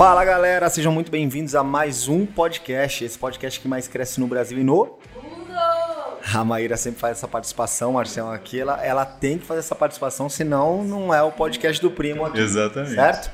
[0.00, 4.26] Fala galera, sejam muito bem-vindos a mais um podcast, esse podcast que mais cresce no
[4.26, 4.98] Brasil e no
[6.32, 10.26] a Maíra sempre faz essa participação, Marcelo aqui, ela, ela tem que fazer essa participação,
[10.30, 12.38] senão não é o podcast do primo aqui.
[12.38, 12.94] Exatamente.
[12.94, 13.30] Certo?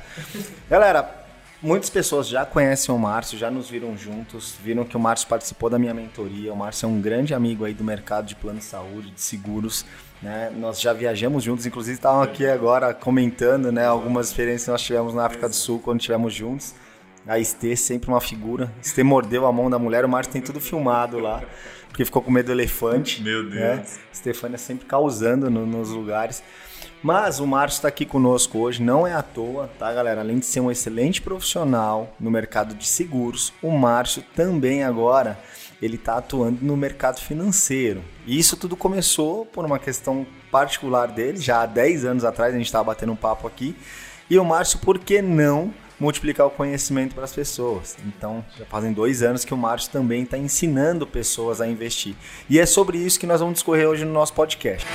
[0.68, 1.09] Galera,
[1.62, 5.70] muitas pessoas já conhecem o Márcio, já nos viram juntos, viram que o Márcio participou
[5.70, 6.52] da minha mentoria.
[6.52, 9.87] O Márcio é um grande amigo aí do mercado de plano de saúde, de seguros.
[10.23, 10.51] Né?
[10.56, 15.15] Nós já viajamos juntos, inclusive estavam aqui agora comentando né, algumas experiências que nós tivemos
[15.15, 16.74] na África do Sul quando estivemos juntos.
[17.27, 18.73] A Estê sempre uma figura.
[18.80, 21.43] Estê mordeu a mão da mulher, o Márcio tem tudo filmado lá
[21.97, 23.23] porque ficou com medo do elefante.
[23.23, 23.77] Meu né?
[23.77, 23.98] Deus.
[24.15, 26.43] Stefania sempre causando no, nos lugares.
[27.02, 30.21] Mas o Márcio está aqui conosco hoje, não é à toa, tá, galera?
[30.21, 35.38] Além de ser um excelente profissional no mercado de seguros, o Márcio também agora
[35.80, 38.02] ele está atuando no mercado financeiro.
[38.27, 42.57] E isso tudo começou por uma questão particular dele, já há 10 anos atrás, a
[42.57, 43.77] gente estava batendo um papo aqui.
[44.29, 47.96] E o Márcio, por que não multiplicar o conhecimento para as pessoas.
[48.07, 52.15] Então, já fazem dois anos que o Márcio também está ensinando pessoas a investir.
[52.49, 54.87] E é sobre isso que nós vamos discorrer hoje no nosso podcast.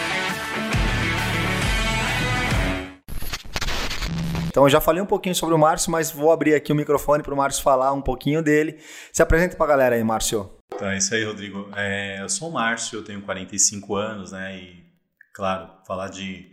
[4.51, 7.23] Então, eu já falei um pouquinho sobre o Márcio, mas vou abrir aqui o microfone
[7.23, 8.77] para o Márcio falar um pouquinho dele.
[9.13, 10.57] Se apresenta para a galera aí, Márcio.
[10.75, 11.69] Então, é isso aí, Rodrigo.
[11.73, 14.57] É, eu sou o Márcio, eu tenho 45 anos, né?
[14.57, 14.83] E,
[15.33, 16.51] claro, falar de,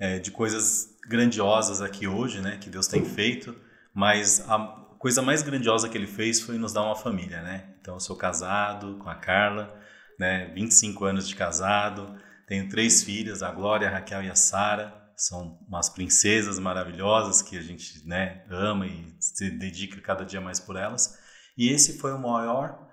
[0.00, 2.58] é, de coisas grandiosas aqui hoje, né?
[2.60, 3.54] Que Deus tem feito.
[3.94, 4.58] Mas a
[4.98, 7.68] coisa mais grandiosa que ele fez foi nos dar uma família, né?
[7.80, 9.80] Então eu sou casado com a Carla,
[10.18, 10.50] né?
[10.56, 12.16] 25 anos de casado,
[12.48, 15.07] tenho três filhas, a Glória, a Raquel e a Sara.
[15.18, 20.60] São umas princesas maravilhosas que a gente, né, ama e se dedica cada dia mais
[20.60, 21.18] por elas.
[21.56, 22.88] E esse foi o maior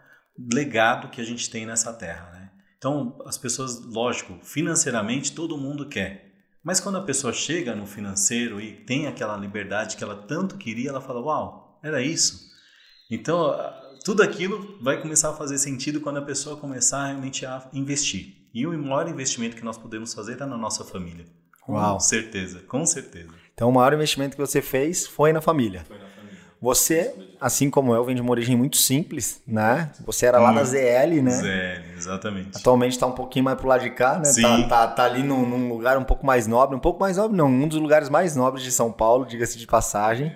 [0.52, 2.52] legado que a gente tem nessa terra, né?
[2.78, 6.26] Então, as pessoas, lógico, financeiramente todo mundo quer,
[6.64, 10.90] mas quando a pessoa chega no financeiro e tem aquela liberdade que ela tanto queria,
[10.90, 12.50] ela fala: Uau, era isso.
[13.10, 13.56] Então,
[14.04, 18.50] tudo aquilo vai começar a fazer sentido quando a pessoa começar realmente a investir.
[18.52, 21.26] E o maior investimento que nós podemos fazer é na nossa família.
[21.68, 21.94] Uau.
[21.94, 23.30] Com certeza, com certeza.
[23.54, 25.84] Então, o maior investimento que você fez foi na família.
[25.88, 26.16] Foi na família.
[26.62, 29.92] Você, assim como eu, vem de uma origem muito simples, né?
[30.06, 30.56] Você era lá Hum.
[30.56, 31.32] da ZL, né?
[31.32, 32.58] ZL, exatamente.
[32.58, 34.26] Atualmente está um pouquinho mais pro lado de cá, né?
[34.26, 34.42] Sim.
[34.42, 36.76] Tá, tá, tá ali num, num lugar um pouco mais nobre.
[36.76, 37.48] Um pouco mais nobre, não.
[37.48, 40.34] Um dos lugares mais nobres de São Paulo, diga-se de passagem.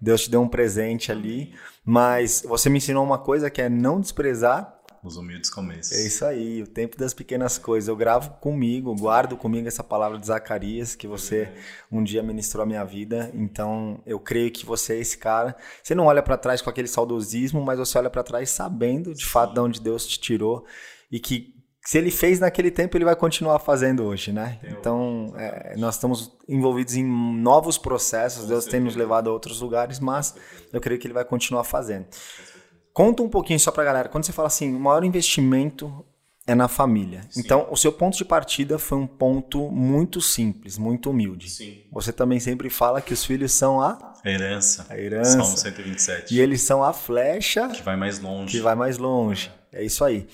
[0.00, 1.54] Deus te deu um presente ali.
[1.84, 5.92] Mas você me ensinou uma coisa que é não desprezar Os humildes começos.
[5.92, 7.88] é isso aí, o tempo das pequenas coisas.
[7.88, 11.52] Eu gravo comigo, guardo comigo essa palavra de Zacarias que você
[11.90, 13.30] um dia ministrou a minha vida.
[13.34, 15.56] Então, eu creio que você é esse cara.
[15.82, 19.24] Você não olha para trás com aquele saudosismo, mas você olha para trás sabendo de
[19.24, 20.64] fato de onde Deus te tirou
[21.10, 24.58] e que se ele fez naquele tempo, ele vai continuar fazendo hoje, né?
[24.62, 29.98] Então, é, nós estamos envolvidos em novos processos, Deus tem nos levado a outros lugares,
[29.98, 30.34] mas
[30.70, 32.04] eu creio que ele vai continuar fazendo.
[32.98, 34.08] Conta um pouquinho só pra galera.
[34.08, 36.04] Quando você fala assim, o maior investimento
[36.44, 37.20] é na família.
[37.36, 41.48] Então, o seu ponto de partida foi um ponto muito simples, muito humilde.
[41.48, 41.82] Sim.
[41.92, 44.84] Você também sempre fala que os filhos são a, A herança.
[44.88, 45.30] a herança.
[45.30, 46.34] Salmo 127.
[46.34, 48.50] E eles são a flecha Que vai mais longe.
[48.50, 49.52] que vai mais longe.
[49.72, 50.26] É isso aí.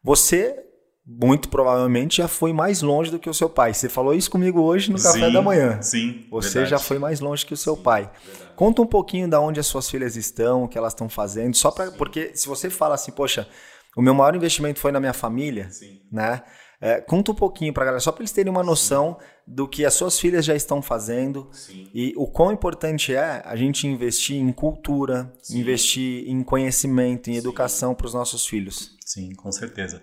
[0.00, 0.62] Você,
[1.06, 3.72] muito provavelmente, já foi mais longe do que o seu pai.
[3.72, 5.80] Você falou isso comigo hoje no café Sim, da manhã.
[5.80, 6.26] Sim.
[6.30, 6.70] Você verdade.
[6.70, 8.10] já foi mais longe que o seu pai.
[8.56, 11.70] Conta um pouquinho da onde as suas filhas estão, o que elas estão fazendo, só
[11.70, 13.48] para porque se você fala assim, poxa,
[13.96, 16.00] o meu maior investimento foi na minha família, Sim.
[16.10, 16.42] né?
[16.78, 19.94] É, conta um pouquinho para galera, só para eles terem uma noção do que as
[19.94, 21.88] suas filhas já estão fazendo Sim.
[21.94, 27.94] e o quão importante é a gente investir em cultura, investir em conhecimento, em educação
[27.94, 28.94] para os nossos filhos.
[29.06, 30.02] Sim, com certeza.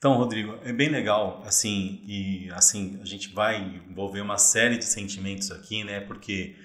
[0.00, 4.86] Então, Rodrigo, é bem legal, assim, e assim, a gente vai envolver uma série de
[4.86, 6.00] sentimentos aqui, né?
[6.00, 6.56] Porque,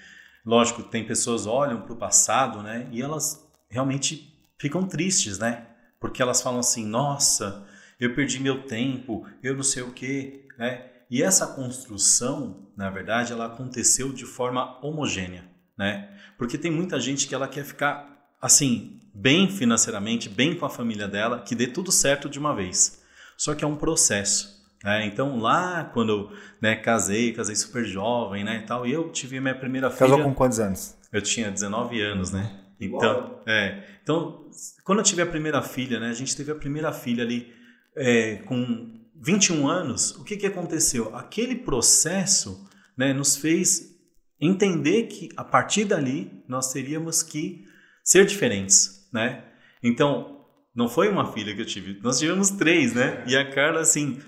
[0.46, 2.88] lógico, tem pessoas olham para o passado, né?
[2.94, 5.68] E elas realmente ficam tristes, né?
[6.00, 7.68] Porque elas falam assim, nossa,
[8.00, 10.86] eu perdi meu tempo, eu não sei o quê, né?
[11.12, 15.44] E essa construção, na verdade, ela aconteceu de forma homogênea,
[15.78, 16.10] né?
[16.38, 21.06] Porque tem muita gente que ela quer ficar assim, bem financeiramente, bem com a família
[21.06, 23.04] dela, que dê tudo certo de uma vez.
[23.38, 24.56] Só que é um processo.
[24.84, 25.06] Né?
[25.06, 29.38] Então lá quando eu né, casei, casei super jovem, né, e tal, e eu tive
[29.38, 30.24] a minha primeira Casou filha.
[30.24, 30.96] com quantos anos?
[31.12, 32.62] Eu tinha 19 anos, né?
[32.80, 34.50] Então, é, então,
[34.84, 36.10] quando eu tive a primeira filha, né?
[36.10, 37.54] A gente teve a primeira filha ali
[37.96, 40.12] é, com 21 anos.
[40.12, 41.16] O que que aconteceu?
[41.16, 42.68] Aquele processo,
[42.98, 43.96] né, nos fez
[44.40, 47.64] entender que a partir dali nós teríamos que
[48.04, 49.44] ser diferentes, né?
[49.82, 50.35] Então,
[50.76, 53.24] não foi uma filha que eu tive, nós tivemos três, né?
[53.28, 54.20] E a Carla, assim,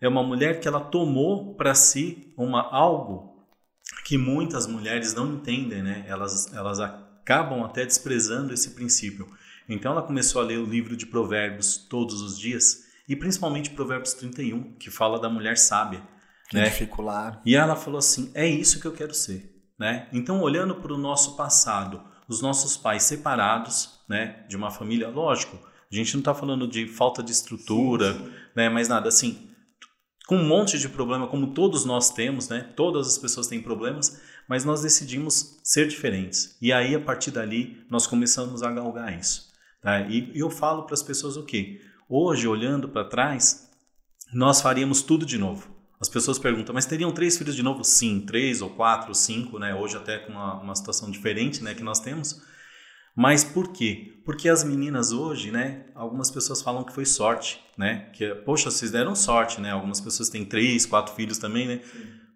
[0.00, 3.44] é uma mulher que ela tomou para si uma algo
[4.04, 6.04] que muitas mulheres não entendem, né?
[6.06, 9.26] Elas, elas acabam até desprezando esse princípio.
[9.68, 14.14] Então ela começou a ler o livro de Provérbios todos os dias, e principalmente Provérbios
[14.14, 16.02] 31, que fala da mulher sábia.
[16.48, 16.64] Que né?
[16.64, 17.40] dificular.
[17.44, 19.52] E ela falou assim: é isso que eu quero ser.
[19.78, 20.08] Né?
[20.12, 25.58] Então, olhando para o nosso passado, os nossos pais separados né, de uma família, lógico,
[25.92, 28.32] a gente não está falando de falta de estrutura, sim, sim.
[28.54, 29.48] Né, mas nada assim,
[30.26, 32.72] com um monte de problema, como todos nós temos, né?
[32.74, 36.56] Todas as pessoas têm problemas, mas nós decidimos ser diferentes.
[36.60, 39.52] E aí, a partir dali, nós começamos a galgar isso.
[39.80, 40.00] Tá?
[40.00, 41.80] E eu falo para as pessoas o quê?
[42.08, 43.70] Hoje, olhando para trás,
[44.32, 45.74] nós faríamos tudo de novo.
[46.00, 47.84] As pessoas perguntam, mas teriam três filhos de novo?
[47.84, 49.74] Sim, três ou quatro ou cinco, né?
[49.74, 52.42] Hoje até com uma, uma situação diferente, né, que nós temos.
[53.16, 54.12] Mas por quê?
[54.26, 55.86] Porque as meninas hoje, né?
[55.94, 58.10] Algumas pessoas falam que foi sorte, né?
[58.12, 59.70] Que, poxa, vocês deram sorte, né?
[59.70, 61.80] Algumas pessoas têm três, quatro filhos também, né?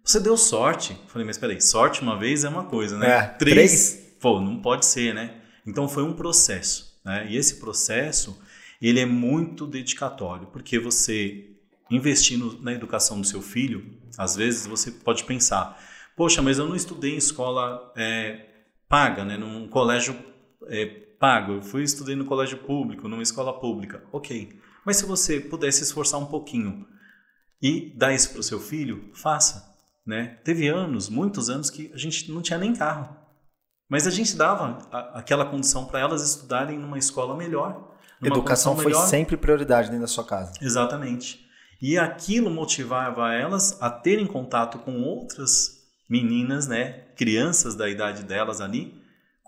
[0.03, 0.97] Você deu sorte.
[1.07, 3.09] falei, mas peraí, sorte uma vez é uma coisa, né?
[3.09, 5.35] É, três, três, pô, não pode ser, né?
[5.67, 7.27] Então foi um processo, né?
[7.29, 8.41] E esse processo,
[8.81, 11.51] ele é muito dedicatório, porque você
[11.91, 13.85] investindo na educação do seu filho,
[14.17, 15.77] às vezes você pode pensar,
[16.15, 18.45] poxa, mas eu não estudei em escola é,
[18.87, 20.15] paga, né, num colégio
[20.67, 20.85] é,
[21.19, 24.59] pago, eu fui estudei no colégio público, numa escola pública, ok.
[24.85, 26.87] Mas se você pudesse esforçar um pouquinho
[27.61, 29.71] e dar isso para o seu filho, faça.
[30.05, 30.39] Né?
[30.43, 33.15] Teve anos, muitos anos, que a gente não tinha nem carro.
[33.87, 37.95] Mas a gente dava a, aquela condição para elas estudarem numa escola melhor.
[38.19, 39.05] Numa Educação foi melhor.
[39.07, 40.53] sempre prioridade dentro da sua casa.
[40.61, 41.45] Exatamente.
[41.81, 48.59] E aquilo motivava elas a terem contato com outras meninas, né, crianças da idade delas
[48.59, 49.00] ali,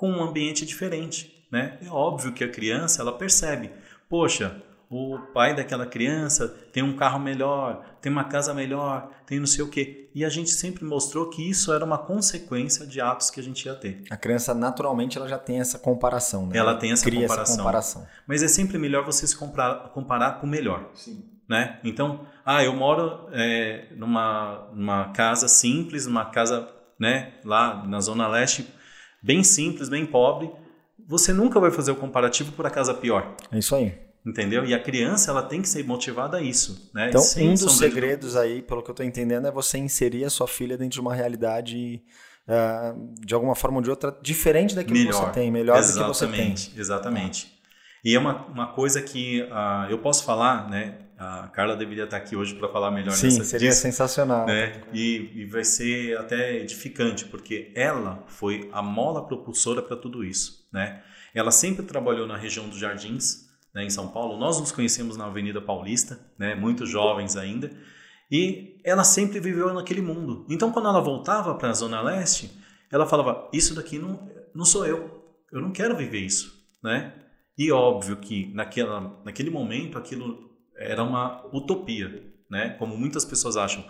[0.03, 1.77] com um ambiente diferente, né?
[1.81, 3.71] É óbvio que a criança ela percebe,
[4.09, 9.47] poxa, o pai daquela criança tem um carro melhor, tem uma casa melhor, tem não
[9.47, 10.09] sei o quê.
[10.13, 13.65] E a gente sempre mostrou que isso era uma consequência de atos que a gente
[13.65, 14.03] ia ter.
[14.09, 16.57] A criança, naturalmente, ela já tem essa comparação, né?
[16.57, 17.41] Ela tem essa comparação.
[17.41, 18.07] essa comparação.
[18.27, 20.89] Mas é sempre melhor você se comparar, comparar com o melhor.
[20.93, 21.77] Sim né?
[21.83, 28.29] Então, ah, eu moro é, numa, numa casa simples, numa casa, né, lá na zona
[28.29, 28.65] leste,
[29.23, 30.51] bem simples, bem pobre.
[31.07, 33.35] Você nunca vai fazer o comparativo por a casa pior.
[33.51, 33.97] É isso aí.
[34.25, 34.63] Entendeu?
[34.65, 37.09] E a criança ela tem que ser motivada a isso, né?
[37.09, 40.29] Então, Sem um dos segredos aí, pelo que eu estou entendendo, é você inserir a
[40.29, 42.01] sua filha dentro de uma realidade
[42.47, 45.11] uh, de alguma forma ou de outra diferente daquilo melhor.
[45.11, 46.79] que você tem, melhor exatamente, do que você tem.
[46.79, 47.53] Exatamente.
[48.05, 50.99] E é uma, uma coisa que uh, eu posso falar, né?
[51.23, 54.45] A Carla deveria estar aqui hoje para falar melhor Sim, nessa seria disso, sensacional.
[54.45, 54.81] Né?
[54.91, 60.67] E, e vai ser até edificante, porque ela foi a mola propulsora para tudo isso.
[60.71, 61.01] Né?
[61.33, 64.37] Ela sempre trabalhou na região dos Jardins, né, em São Paulo.
[64.37, 67.71] Nós nos conhecemos na Avenida Paulista, né, muito jovens ainda.
[68.29, 70.45] E ela sempre viveu naquele mundo.
[70.49, 72.51] Então, quando ela voltava para a Zona Leste,
[72.91, 75.23] ela falava: Isso daqui não, não sou eu.
[75.51, 76.53] Eu não quero viver isso.
[76.83, 77.13] Né?
[77.57, 82.69] E óbvio que naquela, naquele momento aquilo era uma utopia, né?
[82.79, 83.83] Como muitas pessoas acham.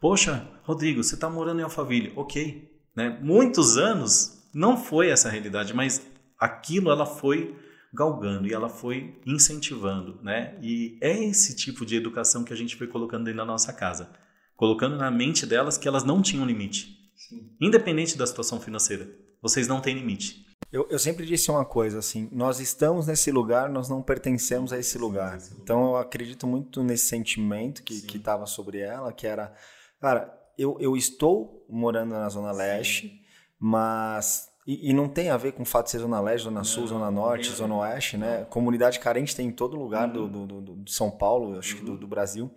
[0.00, 2.70] Poxa, Rodrigo, você está morando em Alphaville, ok?
[2.96, 3.18] Né?
[3.22, 6.06] Muitos anos não foi essa a realidade, mas
[6.38, 7.54] aquilo ela foi
[7.92, 10.56] galgando e ela foi incentivando, né?
[10.62, 14.10] E é esse tipo de educação que a gente foi colocando dentro da nossa casa,
[14.56, 17.50] colocando na mente delas que elas não tinham limite, Sim.
[17.60, 19.08] independente da situação financeira.
[19.42, 20.46] Vocês não têm limite.
[20.72, 24.78] Eu, eu, sempre disse uma coisa assim: nós estamos nesse lugar, nós não pertencemos a
[24.78, 25.38] esse lugar.
[25.60, 29.52] Então eu acredito muito nesse sentimento que estava sobre ela, que era,
[30.00, 33.20] cara, eu, eu estou morando na Zona Leste,
[33.58, 34.48] mas.
[34.66, 36.86] E, e, não tem a ver com o fato de ser Zona Leste, Zona Sul,
[36.86, 38.46] Zona Norte, Zona Oeste, né?
[38.50, 41.96] Comunidade carente tem em todo lugar do, do, do, do São Paulo, acho que do,
[41.96, 42.48] do Brasil.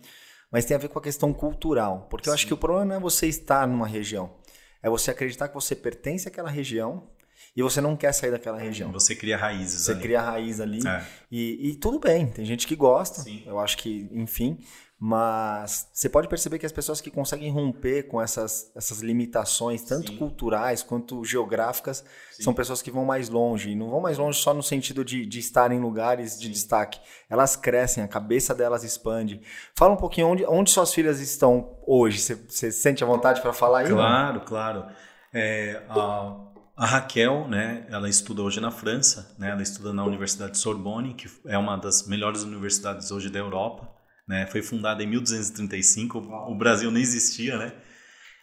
[0.51, 2.05] Mas tem a ver com a questão cultural.
[2.11, 4.35] Porque eu acho que o problema não é você estar numa região.
[4.83, 7.09] É você acreditar que você pertence àquela região
[7.55, 8.91] e você não quer sair daquela região.
[8.91, 10.01] Você cria raízes Você ali.
[10.01, 10.87] cria raiz ali.
[10.87, 11.05] É.
[11.31, 13.43] E, e, tudo bem, tem gente que gosta, Sim.
[13.45, 14.59] eu acho que, enfim.
[15.05, 20.13] Mas você pode perceber que as pessoas que conseguem romper com essas, essas limitações, tanto
[20.13, 20.17] Sim.
[20.17, 22.43] culturais quanto geográficas, Sim.
[22.43, 23.71] são pessoas que vão mais longe.
[23.71, 27.01] E não vão mais longe só no sentido de, de estar em lugares de destaque.
[27.29, 29.41] Elas crescem, a cabeça delas expande.
[29.75, 32.19] Fala um pouquinho onde, onde suas filhas estão hoje.
[32.19, 33.89] Você, você sente a vontade para falar aí?
[33.89, 34.85] Claro, claro.
[35.33, 40.53] É, a a Raquel, né, ela estuda hoje na França, né, ela estuda na Universidade
[40.53, 43.89] de Sorbonne, que é uma das melhores universidades hoje da Europa,
[44.27, 47.73] né, foi fundada em 1235, o Brasil nem existia, né,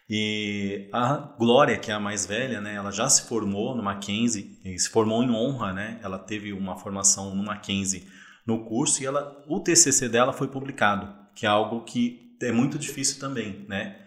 [0.09, 4.59] e a Glória, que é a mais velha, né, ela já se formou no Mackenzie,
[4.77, 8.07] se formou em honra, né, ela teve uma formação no Mackenzie
[8.47, 12.79] no curso e ela, o TCC dela foi publicado, que é algo que é muito
[12.79, 13.97] difícil também, né,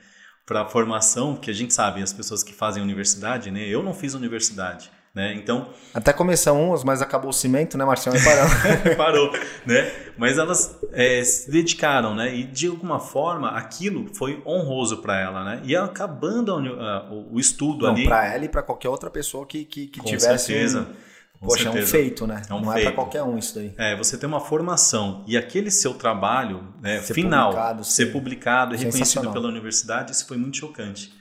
[0.46, 3.66] para a formação, que a gente sabe, as pessoas que fazem universidade, né?
[3.66, 5.32] Eu não fiz universidade, Né?
[5.34, 8.16] Então, Até começamos, mas acabou o cimento, né, Marcelo?
[8.22, 8.48] Parou.
[8.96, 9.32] parou,
[9.64, 9.90] né?
[10.18, 12.34] Mas elas é, se dedicaram, né?
[12.34, 15.60] E de alguma forma aquilo foi honroso para ela, né?
[15.64, 18.04] E acabando a, a, o estudo Não, ali.
[18.04, 20.46] para ela e para qualquer outra pessoa que, que, que Com tivesse.
[20.46, 20.80] certeza.
[20.80, 21.90] Um, Com poxa, é um certeza.
[21.92, 22.42] feito, né?
[22.48, 22.86] É um Não é feito.
[22.86, 23.74] para qualquer um isso daí.
[23.76, 28.12] É, você tem uma formação e aquele seu trabalho né, Ser final publicado, ser sim.
[28.12, 31.12] publicado e reconhecido pela universidade, isso foi muito chocante.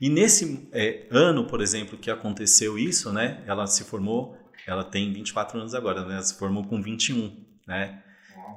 [0.00, 3.42] E nesse é, ano, por exemplo, que aconteceu isso, né?
[3.46, 6.14] Ela se formou, ela tem 24 anos agora, né?
[6.14, 8.02] Ela se formou com 21, né?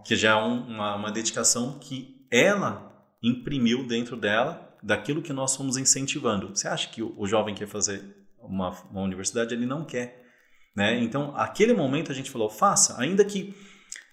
[0.05, 2.91] Que já é um- uma, uma dedicação que ela
[3.21, 6.49] imprimiu dentro dela daquilo que nós fomos incentivando.
[6.55, 8.03] Você acha que o, o jovem quer fazer
[8.39, 9.53] uma, uma universidade?
[9.53, 10.20] Ele não quer.
[10.75, 10.99] Né?
[11.01, 13.53] Então, aquele momento a gente falou, faça, ainda que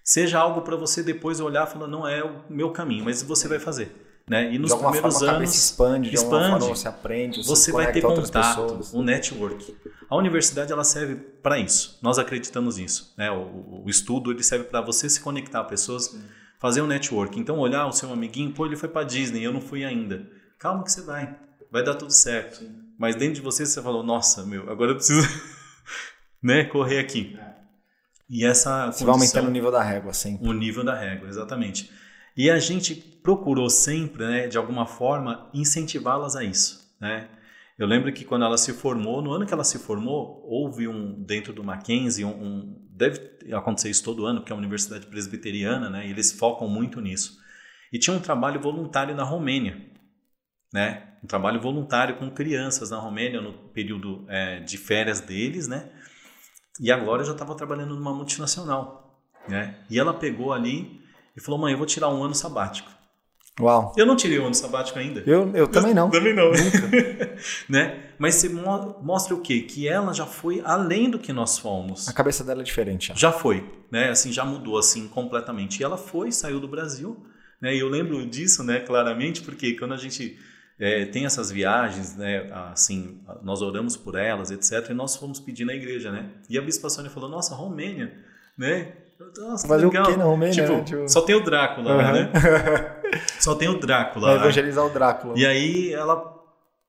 [0.03, 3.47] seja algo para você depois olhar e falar, não é o meu caminho, mas você
[3.47, 4.07] vai fazer.
[4.29, 4.53] Né?
[4.53, 6.51] E nos primeiros forma anos, expande, expande.
[6.51, 8.93] forma você aprende, você, você vai ter contato, pessoas.
[8.93, 9.75] o network.
[10.07, 11.97] A universidade ela serve para isso.
[11.99, 13.11] Nós acreditamos nisso.
[13.17, 13.31] Né?
[13.31, 16.15] O, o estudo ele serve para você se conectar a pessoas,
[16.59, 17.39] fazer um network.
[17.39, 20.29] Então olhar o seu amiguinho, pô, ele foi para Disney, eu não fui ainda.
[20.59, 21.35] Calma que você vai,
[21.71, 22.63] vai dar tudo certo.
[22.99, 25.27] Mas dentro de você você falou, nossa, meu, agora eu preciso,
[26.41, 27.37] né, correr aqui.
[28.29, 30.47] E essa Você vai condição- aumentando o nível da régua, sempre.
[30.47, 31.89] o nível da régua, exatamente.
[32.37, 37.27] E a gente procurou sempre, né, de alguma forma, incentivá-las a isso, né?
[37.77, 41.23] Eu lembro que quando ela se formou, no ano que ela se formou, houve um
[41.23, 43.19] dentro do Mackenzie, um, um- deve
[43.53, 46.05] acontecer isso todo ano, porque é uma universidade presbiteriana, né?
[46.05, 47.37] E eles focam muito nisso.
[47.91, 49.81] E tinha um trabalho voluntário na Romênia,
[50.73, 51.07] né?
[51.23, 55.89] Um trabalho voluntário com crianças na Romênia no período é, de férias deles, né?
[56.79, 59.75] E agora eu já estava trabalhando numa multinacional, né?
[59.89, 61.01] E ela pegou ali
[61.35, 62.89] e falou: "Mãe, eu vou tirar um ano sabático".
[63.59, 63.93] Uau.
[63.97, 65.21] Eu não tirei um ano sabático ainda.
[65.25, 66.07] Eu, eu também não.
[66.11, 66.49] Também não.
[67.67, 68.11] né?
[68.17, 69.61] Mas você mo- mostra o quê?
[69.61, 72.07] Que ela já foi além do que nós fomos.
[72.07, 73.11] A cabeça dela é diferente.
[73.11, 73.15] ó.
[73.17, 74.09] Já foi, né?
[74.11, 75.79] Assim, já mudou assim completamente.
[75.79, 77.25] E ela foi, saiu do Brasil,
[77.61, 77.75] né?
[77.75, 78.79] E eu lembro disso, né?
[78.79, 80.39] Claramente, porque quando a gente
[80.79, 82.49] é, tem essas viagens, né?
[82.71, 84.89] Assim, nós oramos por elas, etc.
[84.89, 86.29] E nós fomos pedir na igreja, né?
[86.49, 88.13] E a Bispa Sônia falou: Nossa, Romênia,
[88.57, 88.93] né?
[89.37, 90.05] Nossa, o legal.
[90.05, 90.83] quê na Romênia, Tipo, né?
[90.83, 92.13] Tipo- só tem o Drácula, Aham.
[92.13, 92.31] né?
[93.39, 94.35] Só tem o Drácula.
[94.35, 95.33] Evangelizar o Drácula.
[95.37, 96.33] E aí ela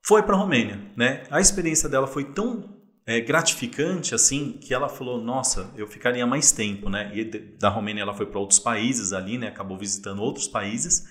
[0.01, 1.23] foi para a Romênia, né?
[1.29, 2.69] A experiência dela foi tão
[3.05, 7.11] é, gratificante assim que ela falou: Nossa, eu ficaria mais tempo, né?
[7.13, 9.47] E da Romênia ela foi para outros países ali, né?
[9.49, 11.05] Acabou visitando outros países.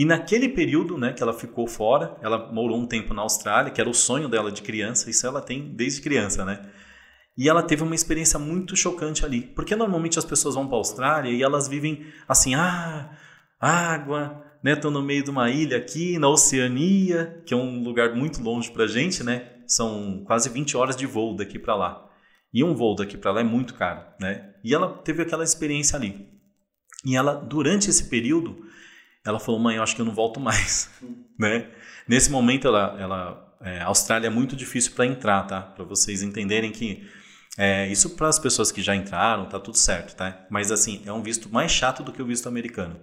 [0.00, 3.82] E naquele período, né, que ela ficou fora, ela morou um tempo na Austrália, que
[3.82, 5.10] era o sonho dela de criança.
[5.10, 6.70] Isso ela tem desde criança, né?
[7.36, 10.78] E ela teve uma experiência muito chocante ali, porque normalmente as pessoas vão para a
[10.78, 13.10] Austrália e elas vivem assim, ah,
[13.60, 14.74] água, né?
[14.74, 18.70] Tô no meio de uma ilha aqui na Oceania, que é um lugar muito longe
[18.70, 19.52] pra gente, né?
[19.66, 22.08] São quase 20 horas de voo daqui para lá.
[22.54, 24.54] E um voo daqui para lá é muito caro, né?
[24.64, 26.26] E ela teve aquela experiência ali.
[27.04, 28.70] E ela durante esse período,
[29.24, 30.90] ela falou: "Mãe, eu acho que eu não volto mais",
[31.38, 31.68] né?
[32.08, 35.60] Nesse momento ela ela é, Austrália é muito difícil para entrar, tá?
[35.60, 37.06] Para vocês entenderem que
[37.58, 40.46] é, isso para as pessoas que já entraram, tá tudo certo, tá?
[40.50, 42.98] Mas assim, é um visto mais chato do que o visto americano.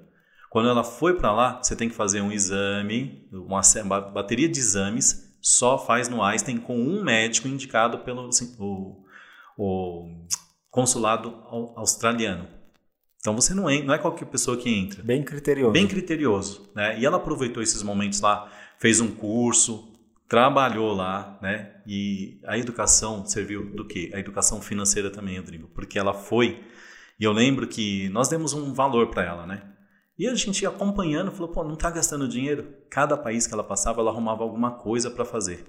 [0.49, 5.37] Quando ela foi para lá, você tem que fazer um exame, uma bateria de exames,
[5.41, 9.03] só faz no Einstein com um médico indicado pelo assim, o,
[9.57, 10.25] o
[10.71, 12.47] consulado au- australiano.
[13.27, 15.73] Então você não, en- não é qualquer pessoa que entra Bem criterioso.
[15.73, 16.97] bem criterioso, né?
[16.97, 19.93] E ela aproveitou esses momentos lá, fez um curso,
[20.29, 21.73] trabalhou lá, né?
[21.85, 24.11] E a educação serviu do quê?
[24.13, 26.63] A educação financeira também, Rodrigo, porque ela foi.
[27.19, 29.61] E eu lembro que nós demos um valor para ela, né?
[30.17, 32.65] E a gente ia acompanhando, falou, pô, não tá gastando dinheiro.
[32.89, 35.65] Cada país que ela passava, ela arrumava alguma coisa para fazer.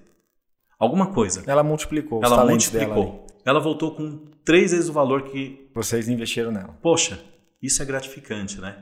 [0.79, 1.43] Alguma coisa.
[1.45, 2.95] Ela multiplicou Ela talentos dela.
[2.95, 3.27] multiplicou.
[3.43, 6.77] Ela voltou com três vezes o valor que Vocês investiram nela.
[6.81, 7.19] Poxa,
[7.61, 8.75] isso é gratificante, né?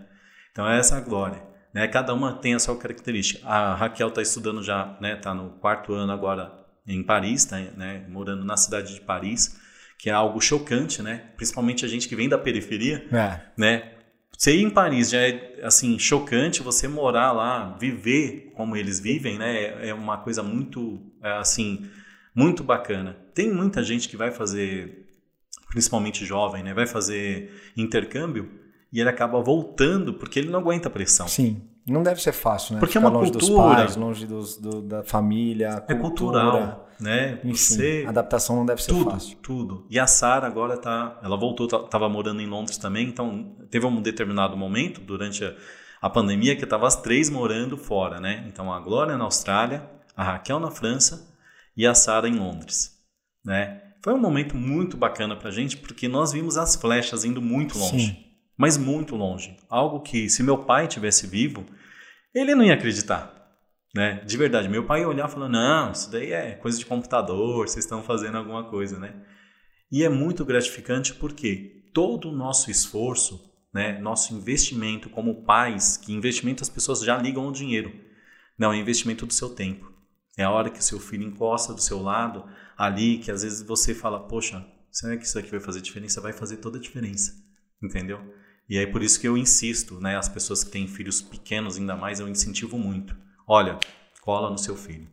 [0.51, 1.41] Então é essa a glória.
[1.73, 1.87] Né?
[1.87, 3.45] Cada uma tem a sua característica.
[3.47, 5.13] A Raquel está estudando já, né?
[5.15, 6.51] Está no quarto ano agora
[6.87, 8.05] em Paris, tá, né?
[8.09, 9.59] Morando na cidade de Paris,
[9.99, 11.31] que é algo chocante, né?
[11.35, 13.41] Principalmente a gente que vem da periferia, É.
[13.57, 13.93] né?
[14.37, 16.61] Você ir em Paris já é assim chocante.
[16.61, 19.87] Você morar lá, viver como eles vivem, né?
[19.87, 21.89] É uma coisa muito é, assim
[22.33, 23.17] muito bacana.
[23.33, 25.07] Tem muita gente que vai fazer,
[25.69, 26.71] principalmente jovem, né?
[26.73, 28.47] Vai fazer intercâmbio
[28.91, 31.27] e ele acaba voltando porque ele não aguenta a pressão.
[31.27, 31.61] Sim.
[31.85, 32.79] Não deve ser fácil, né?
[32.81, 33.53] Porque é Ficar uma longe cultura.
[33.53, 37.39] dos pais, longe dos, do- da família, É cultura, cultural, né?
[37.45, 39.37] Enfim, Você a adaptação não deve ser tudo, fácil.
[39.41, 39.87] tudo.
[39.89, 43.85] E a Sara agora tá, ela voltou, tá- tava morando em Londres também, então teve
[43.85, 45.53] um determinado momento durante a,
[46.01, 48.43] a pandemia que tava as três morando fora, né?
[48.49, 51.33] Então a Glória na Austrália, a Raquel na França
[51.75, 52.97] e a Sara em Londres,
[53.45, 53.81] né?
[54.03, 58.07] Foi um momento muito bacana pra gente, porque nós vimos as flechas indo muito longe.
[58.07, 58.23] Sim.
[58.57, 59.55] Mas muito longe.
[59.69, 61.65] Algo que, se meu pai tivesse vivo,
[62.33, 63.37] ele não ia acreditar.
[63.93, 64.21] Né?
[64.25, 67.67] De verdade, meu pai ia olhar e falar: não, isso daí é coisa de computador,
[67.67, 69.13] vocês estão fazendo alguma coisa, né?
[69.91, 76.13] E é muito gratificante porque todo o nosso esforço, né, nosso investimento como pais, que
[76.13, 77.91] investimento as pessoas já ligam ao dinheiro,
[78.57, 79.91] não, é investimento do seu tempo.
[80.37, 82.45] É a hora que o seu filho encosta do seu lado,
[82.77, 86.21] ali, que às vezes você fala, poxa, será que isso aqui vai fazer diferença?
[86.21, 87.33] Vai fazer toda a diferença,
[87.81, 88.21] entendeu?
[88.69, 90.17] E aí por isso que eu insisto, né?
[90.17, 93.15] As pessoas que têm filhos pequenos, ainda mais, eu incentivo muito.
[93.47, 93.79] Olha,
[94.21, 95.07] cola no seu filho,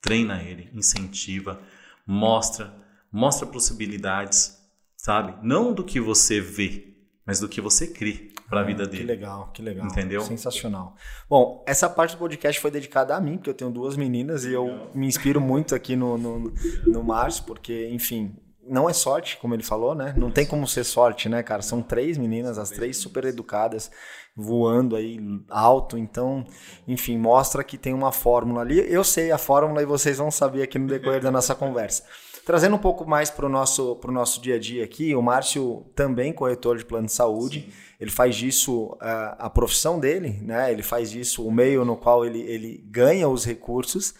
[0.00, 1.60] treina ele, incentiva,
[2.06, 2.74] mostra,
[3.12, 4.58] mostra possibilidades,
[4.96, 5.34] sabe?
[5.42, 6.94] Não do que você vê,
[7.26, 9.02] mas do que você crê para a ah, vida dele.
[9.02, 9.86] Que legal, que legal.
[9.86, 10.20] Entendeu?
[10.20, 10.96] Sensacional.
[11.28, 14.52] Bom, essa parte do podcast foi dedicada a mim, porque eu tenho duas meninas e
[14.52, 16.54] eu me inspiro muito aqui no, no,
[16.86, 18.36] no Márcio, porque, enfim,
[18.68, 20.14] não é sorte, como ele falou, né?
[20.16, 21.62] Não tem como ser sorte, né, cara?
[21.62, 23.90] São três meninas, as três super educadas,
[24.36, 25.18] voando aí
[25.48, 25.98] alto.
[25.98, 26.44] Então,
[26.86, 28.80] enfim, mostra que tem uma fórmula ali.
[28.92, 32.04] Eu sei a fórmula e vocês vão saber aqui no decorrer da nossa conversa.
[32.44, 35.86] Trazendo um pouco mais para o nosso, pro nosso dia a dia aqui, o Márcio
[35.94, 37.60] também corretor de plano de saúde.
[37.60, 37.72] Sim.
[37.98, 40.70] Ele faz disso a, a profissão dele, né?
[40.70, 44.14] Ele faz disso o meio no qual ele, ele ganha os recursos,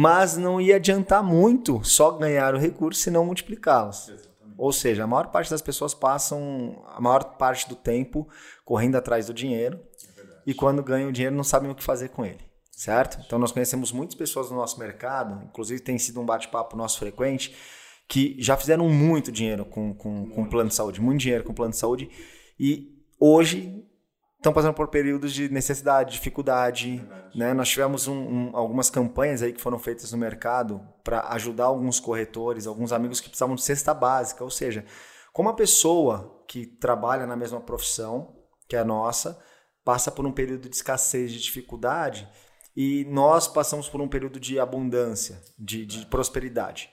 [0.00, 4.10] mas não ia adiantar muito só ganhar o recurso se não multiplicá-los.
[4.56, 8.26] Ou seja, a maior parte das pessoas passam a maior parte do tempo
[8.64, 9.78] correndo atrás do dinheiro
[10.16, 13.22] é e quando ganham o dinheiro não sabem o que fazer com ele certo?
[13.26, 17.54] Então nós conhecemos muitas pessoas no nosso mercado, inclusive tem sido um bate-papo nosso frequente,
[18.08, 21.72] que já fizeram muito dinheiro com, com, com plano de saúde, muito dinheiro com plano
[21.72, 22.08] de saúde,
[22.58, 23.84] e hoje
[24.40, 27.06] estão passando por períodos de necessidade, dificuldade.
[27.34, 27.52] Né?
[27.52, 32.00] Nós tivemos um, um, algumas campanhas aí que foram feitas no mercado para ajudar alguns
[32.00, 34.84] corretores, alguns amigos que precisavam de cesta básica, ou seja,
[35.32, 38.34] como a pessoa que trabalha na mesma profissão
[38.66, 39.38] que a nossa
[39.84, 42.26] passa por um período de escassez, de dificuldade,
[42.74, 46.88] e nós passamos por um período de abundância, de, de prosperidade.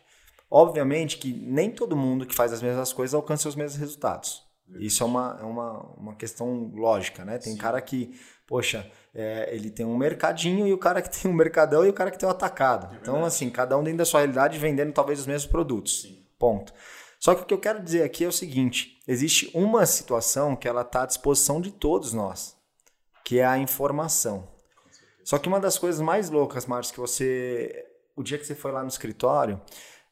[0.50, 4.47] Obviamente que nem todo mundo que faz as mesmas coisas alcança os mesmos resultados.
[4.76, 7.38] Isso é uma, é uma, uma questão lógica, né?
[7.38, 7.58] Tem Sim.
[7.58, 11.86] cara que, poxa, é, ele tem um mercadinho e o cara que tem um mercadão
[11.86, 12.94] e o cara que tem um atacado.
[12.94, 16.02] É então, assim, cada um dentro da sua realidade vendendo talvez os mesmos produtos.
[16.02, 16.24] Sim.
[16.38, 16.74] Ponto.
[17.20, 20.68] Só que o que eu quero dizer aqui é o seguinte: existe uma situação que
[20.68, 22.56] ela está à disposição de todos nós,
[23.24, 24.48] que é a informação.
[25.24, 27.86] Só que uma das coisas mais loucas, Marcos, que você.
[28.16, 29.62] O dia que você foi lá no escritório,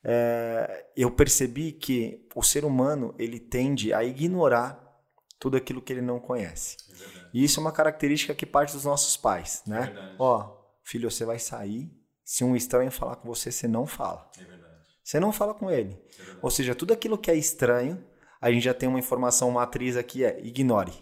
[0.08, 4.80] é, eu percebi que o ser humano ele tende a ignorar
[5.39, 6.78] tudo aquilo que ele não conhece.
[6.91, 9.94] É e isso é uma característica que parte dos nossos pais, né?
[9.96, 11.91] É Ó, filho, você vai sair,
[12.24, 14.30] se um estranho falar com você, você não fala.
[14.39, 14.56] É
[15.04, 15.94] você não fala com ele.
[16.20, 18.04] É Ou seja, tudo aquilo que é estranho,
[18.39, 20.94] a gente já tem uma informação matriz aqui, é ignore.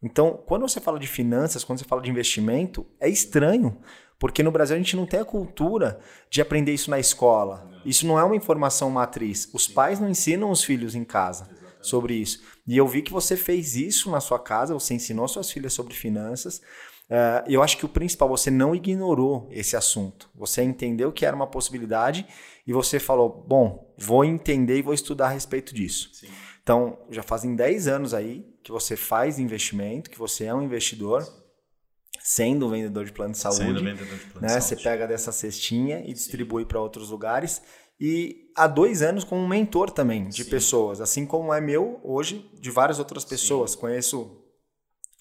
[0.00, 3.80] Então, quando você fala de finanças, quando você fala de investimento, é estranho,
[4.18, 7.70] porque no Brasil a gente não tem a cultura de aprender isso na escola.
[7.84, 9.48] Isso não é uma informação matriz.
[9.52, 11.48] Os pais não ensinam os filhos em casa
[11.80, 12.42] sobre isso.
[12.66, 15.94] E eu vi que você fez isso na sua casa, você ensinou suas filhas sobre
[15.94, 16.60] finanças.
[17.08, 20.28] Uh, eu acho que o principal, você não ignorou esse assunto.
[20.34, 22.26] Você entendeu que era uma possibilidade
[22.66, 26.10] e você falou: bom, vou entender e vou estudar a respeito disso.
[26.12, 26.28] Sim.
[26.62, 31.26] Então, já fazem 10 anos aí que você faz investimento, que você é um investidor,
[32.28, 33.64] sendo um vendedor de plano de saúde.
[33.64, 34.46] Sendo vendedor de plano né?
[34.48, 34.64] de saúde.
[34.66, 37.62] Você pega dessa cestinha e distribui para outros lugares.
[37.98, 40.50] E há dois anos como um mentor também de Sim.
[40.50, 43.70] pessoas, assim como é meu hoje de várias outras pessoas.
[43.70, 43.78] Sim.
[43.78, 44.44] Conheço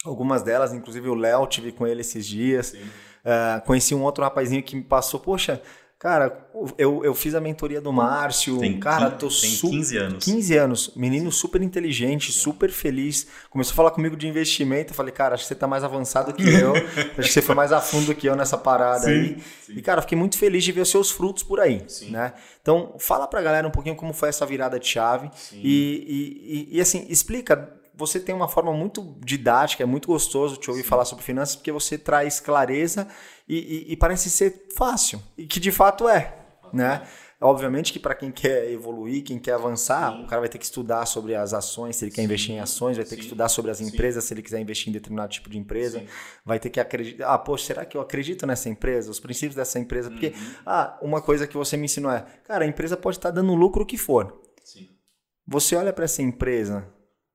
[0.03, 2.73] algumas delas, inclusive o Léo, tive com ele esses dias.
[2.73, 5.61] Uh, conheci um outro rapazinho que me passou, poxa,
[5.99, 8.59] Cara, eu, eu fiz a mentoria do Márcio.
[8.59, 10.23] Tem, cara, tô tem su 15 anos.
[10.23, 10.91] 15 anos.
[10.95, 13.25] Menino super inteligente, super feliz.
[13.49, 14.91] Começou a falar comigo de investimento.
[14.91, 16.75] Eu falei, cara, acho que você tá mais avançado que eu.
[17.17, 19.43] acho que você foi mais a fundo que eu nessa parada sim, aí.
[19.65, 19.73] Sim.
[19.75, 21.83] E, cara, fiquei muito feliz de ver os seus frutos por aí.
[21.87, 22.11] Sim.
[22.11, 22.33] Né?
[22.61, 25.31] Então, fala pra galera um pouquinho como foi essa virada de chave.
[25.51, 30.55] E, e, e, e, assim, explica você tem uma forma muito didática, é muito gostoso
[30.57, 30.89] te ouvir Sim.
[30.89, 33.07] falar sobre finanças, porque você traz clareza
[33.47, 36.37] e, e, e, parece ser fácil, e que de fato é,
[36.71, 37.01] né?
[37.39, 40.23] Obviamente que para quem quer evoluir, quem quer avançar, Sim.
[40.23, 42.25] o cara vai ter que estudar sobre as ações, se ele quer Sim.
[42.25, 44.91] investir em ações, vai ter que estudar sobre as empresas, se ele quiser investir em
[44.91, 46.03] determinado tipo de empresa,
[46.43, 49.77] vai ter que acreditar, ah, poxa, será que eu acredito nessa empresa, os princípios dessa
[49.77, 50.09] empresa?
[50.09, 50.53] Porque, uhum.
[50.65, 53.83] ah, uma coisa que você me ensinou é, cara, a empresa pode estar dando lucro
[53.83, 54.41] o que for.
[55.49, 56.85] Você olha para essa empresa,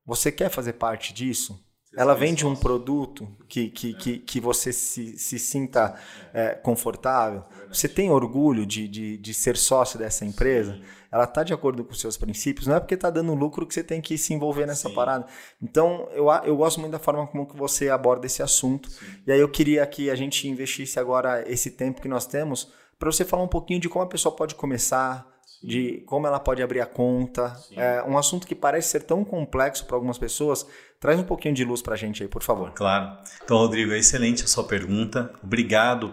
[0.04, 1.62] você quer fazer parte disso?
[1.96, 5.94] ela vende um produto que, que, que, que você se, se sinta
[6.32, 11.52] é, confortável, você tem orgulho de, de, de ser sócio dessa empresa, ela está de
[11.52, 14.16] acordo com os seus princípios, não é porque está dando lucro que você tem que
[14.16, 14.94] se envolver nessa Sim.
[14.94, 15.26] parada.
[15.60, 18.90] Então, eu, eu gosto muito da forma como que você aborda esse assunto.
[18.90, 19.06] Sim.
[19.26, 23.12] E aí eu queria que a gente investisse agora esse tempo que nós temos para
[23.12, 25.26] você falar um pouquinho de como a pessoa pode começar,
[25.62, 27.56] de como ela pode abrir a conta.
[27.76, 30.66] É um assunto que parece ser tão complexo para algumas pessoas.
[30.98, 32.72] Traz um pouquinho de luz para a gente aí, por favor.
[32.72, 33.18] Claro.
[33.44, 35.32] Então, Rodrigo, é excelente a sua pergunta.
[35.42, 36.12] Obrigado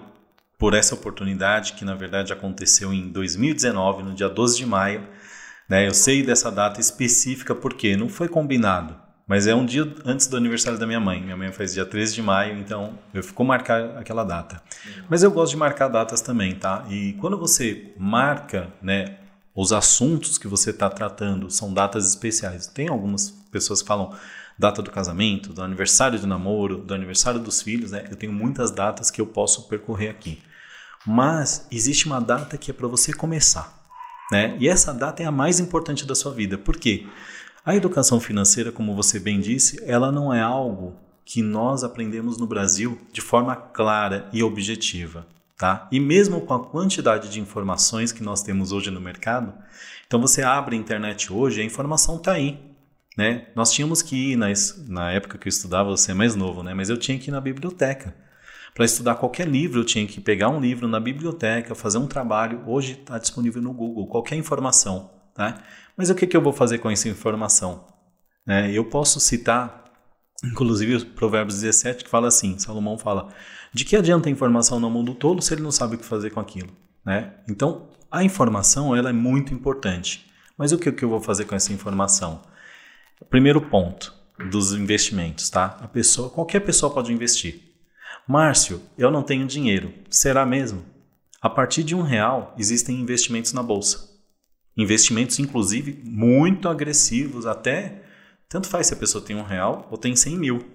[0.58, 5.08] por essa oportunidade que, na verdade, aconteceu em 2019, no dia 12 de maio.
[5.70, 5.88] Né?
[5.88, 8.96] Eu sei dessa data específica porque não foi combinado,
[9.28, 11.22] mas é um dia antes do aniversário da minha mãe.
[11.22, 14.62] Minha mãe faz dia 13 de maio, então eu ficou marcar aquela data.
[15.08, 16.86] Mas eu gosto de marcar datas também, tá?
[16.90, 19.19] E quando você marca, né,
[19.56, 22.68] os assuntos que você está tratando são datas especiais.
[22.68, 24.16] Tem algumas pessoas que falam
[24.58, 28.06] data do casamento, do aniversário do namoro, do aniversário dos filhos, né?
[28.10, 30.42] Eu tenho muitas datas que eu posso percorrer aqui.
[31.06, 33.74] Mas existe uma data que é para você começar,
[34.32, 34.58] né?
[34.60, 36.58] E essa data é a mais importante da sua vida.
[36.58, 37.08] Por quê?
[37.66, 42.48] A educação financeira, como você bem disse, ela não é algo que nós aprendemos no
[42.48, 45.26] Brasil de forma clara e objetiva.
[45.60, 45.90] Tá?
[45.92, 49.54] E mesmo com a quantidade de informações que nós temos hoje no mercado,
[50.08, 52.58] então você abre a internet hoje, a informação está aí.
[53.18, 53.48] Né?
[53.54, 54.48] Nós tínhamos que ir, na,
[54.88, 56.74] na época que eu estudava, você é mais novo, né?
[56.74, 58.16] mas eu tinha que ir na biblioteca.
[58.74, 62.64] Para estudar qualquer livro, eu tinha que pegar um livro na biblioteca, fazer um trabalho.
[62.66, 65.12] Hoje está disponível no Google, qualquer informação.
[65.34, 65.62] Tá?
[65.98, 67.86] Mas o que, que eu vou fazer com essa informação?
[68.48, 69.84] É, eu posso citar,
[70.42, 73.28] inclusive, o Provérbios 17, que fala assim: Salomão fala
[73.74, 76.30] de que adianta a informação no mundo todo se ele não sabe o que fazer
[76.32, 76.70] com aquilo?
[77.06, 77.34] Né?
[77.48, 80.26] Então, a informação ela é muito importante.
[80.58, 82.42] Mas o que, que eu vou fazer com essa informação?
[83.30, 84.14] Primeiro ponto
[84.50, 85.78] dos investimentos, tá?
[85.82, 87.62] A pessoa, qualquer pessoa pode investir.
[88.28, 89.94] Márcio, eu não tenho dinheiro.
[90.10, 90.84] Será mesmo?
[91.42, 94.10] A partir de um real existem investimentos na bolsa.
[94.76, 98.04] Investimentos, inclusive, muito agressivos, até
[98.48, 100.66] tanto faz se a pessoa tem um real ou tem 100 mil.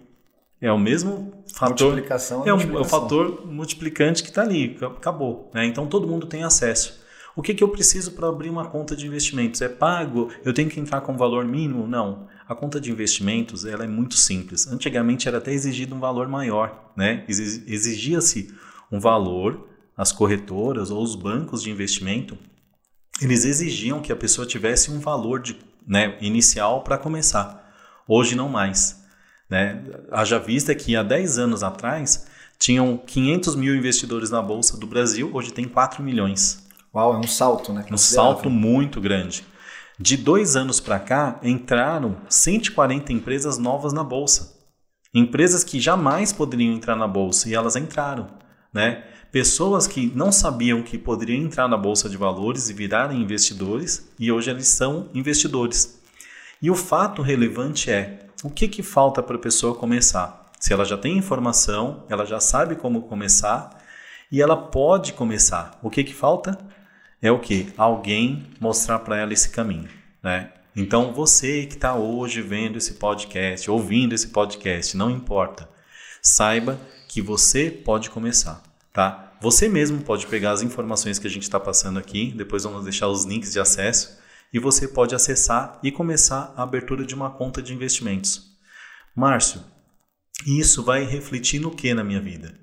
[0.64, 1.98] É o mesmo fator.
[2.46, 5.50] É, um, é o fator multiplicante que está ali, acabou.
[5.52, 5.66] Né?
[5.66, 7.04] Então todo mundo tem acesso.
[7.36, 9.60] O que, que eu preciso para abrir uma conta de investimentos?
[9.60, 10.30] É pago?
[10.42, 11.86] Eu tenho que entrar com valor mínimo?
[11.86, 12.28] Não.
[12.48, 14.66] A conta de investimentos ela é muito simples.
[14.66, 16.92] Antigamente era até exigido um valor maior.
[16.96, 17.24] Né?
[17.28, 18.54] Exigia-se
[18.90, 22.38] um valor, as corretoras ou os bancos de investimento,
[23.20, 27.70] eles exigiam que a pessoa tivesse um valor de, né, inicial para começar.
[28.08, 29.03] Hoje não mais.
[29.48, 29.82] Né?
[30.10, 32.26] Haja vista que há 10 anos atrás
[32.58, 36.64] tinham 500 mil investidores na Bolsa do Brasil, hoje tem 4 milhões.
[36.94, 37.84] Uau, é um salto, né?
[37.90, 39.44] Um salto muito grande.
[39.98, 44.54] De dois anos para cá, entraram 140 empresas novas na Bolsa.
[45.12, 48.28] Empresas que jamais poderiam entrar na Bolsa e elas entraram.
[48.72, 49.04] Né?
[49.30, 54.32] Pessoas que não sabiam que poderiam entrar na Bolsa de Valores e virarem investidores e
[54.32, 56.00] hoje eles são investidores.
[56.60, 60.50] E o fato relevante é o que, que falta para a pessoa começar?
[60.60, 63.70] Se ela já tem informação, ela já sabe como começar
[64.30, 65.78] e ela pode começar.
[65.82, 66.58] O que, que falta?
[67.22, 67.72] É o que?
[67.74, 69.88] Alguém mostrar para ela esse caminho.
[70.22, 70.52] Né?
[70.76, 75.66] Então, você que está hoje vendo esse podcast, ouvindo esse podcast, não importa.
[76.20, 76.78] Saiba
[77.08, 78.62] que você pode começar.
[78.92, 79.32] Tá?
[79.40, 83.08] Você mesmo pode pegar as informações que a gente está passando aqui, depois vamos deixar
[83.08, 84.22] os links de acesso
[84.54, 88.56] e você pode acessar e começar a abertura de uma conta de investimentos.
[89.12, 89.60] Márcio,
[90.46, 92.56] isso vai refletir no que na minha vida?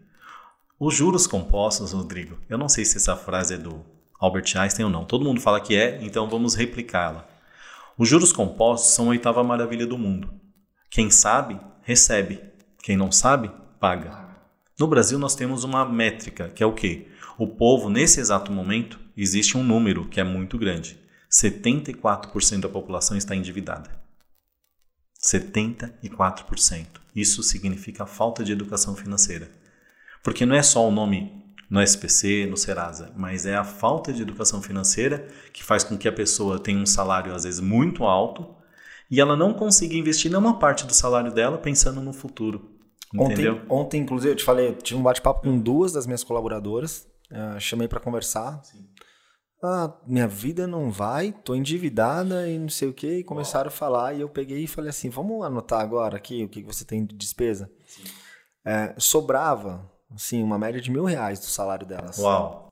[0.79, 3.85] Os juros compostos, Rodrigo, eu não sei se essa frase é do
[4.17, 5.03] Albert Einstein ou não.
[5.03, 7.27] Todo mundo fala que é, então vamos replicá-la.
[7.97, 10.33] Os juros compostos são a oitava maravilha do mundo.
[10.89, 12.41] Quem sabe, recebe.
[12.81, 13.51] Quem não sabe,
[13.81, 14.29] paga.
[14.79, 17.09] No Brasil nós temos uma métrica, que é o quê?
[17.37, 21.01] O povo, nesse exato momento, existe um número que é muito grande.
[21.31, 23.89] 74% da população está endividada.
[25.23, 26.87] 74%.
[27.15, 29.49] Isso significa falta de educação financeira.
[30.23, 34.21] Porque não é só o nome no SPC, no Serasa, mas é a falta de
[34.21, 38.53] educação financeira que faz com que a pessoa tenha um salário às vezes muito alto
[39.09, 42.77] e ela não consiga investir nenhuma parte do salário dela pensando no futuro.
[43.13, 43.55] Entendeu?
[43.55, 47.07] Ontem, ontem inclusive, eu te falei, eu tive um bate-papo com duas das minhas colaboradoras,
[47.31, 48.61] uh, chamei para conversar.
[48.63, 48.90] Sim
[49.63, 53.71] ah, minha vida não vai, tô endividada e não sei o que, e começaram a
[53.71, 57.05] falar, e eu peguei e falei assim, vamos anotar agora aqui o que você tem
[57.05, 57.69] de despesa.
[58.65, 62.17] É, sobrava, assim, uma média de mil reais do salário delas.
[62.17, 62.69] Uau!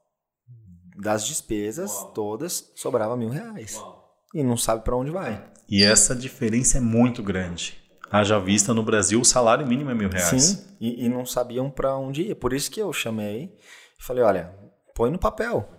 [0.97, 2.11] Das despesas Uau.
[2.11, 3.77] todas, sobrava mil reais.
[3.77, 3.99] Uau.
[4.33, 5.43] E não sabe para onde vai.
[5.67, 7.77] E essa diferença é muito grande.
[8.11, 10.43] Haja vista no Brasil o salário mínimo é mil reais.
[10.43, 12.35] Sim, e, e não sabiam para onde ir.
[12.35, 13.55] Por isso que eu chamei
[13.99, 14.55] e falei: olha,
[14.95, 15.69] põe no papel.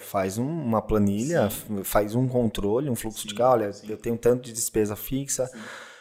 [0.00, 1.84] Faz um, uma planilha, sim.
[1.84, 3.50] faz um controle, um fluxo sim, de caixa.
[3.52, 3.86] Olha, sim.
[3.88, 5.50] eu tenho tanto de despesa fixa.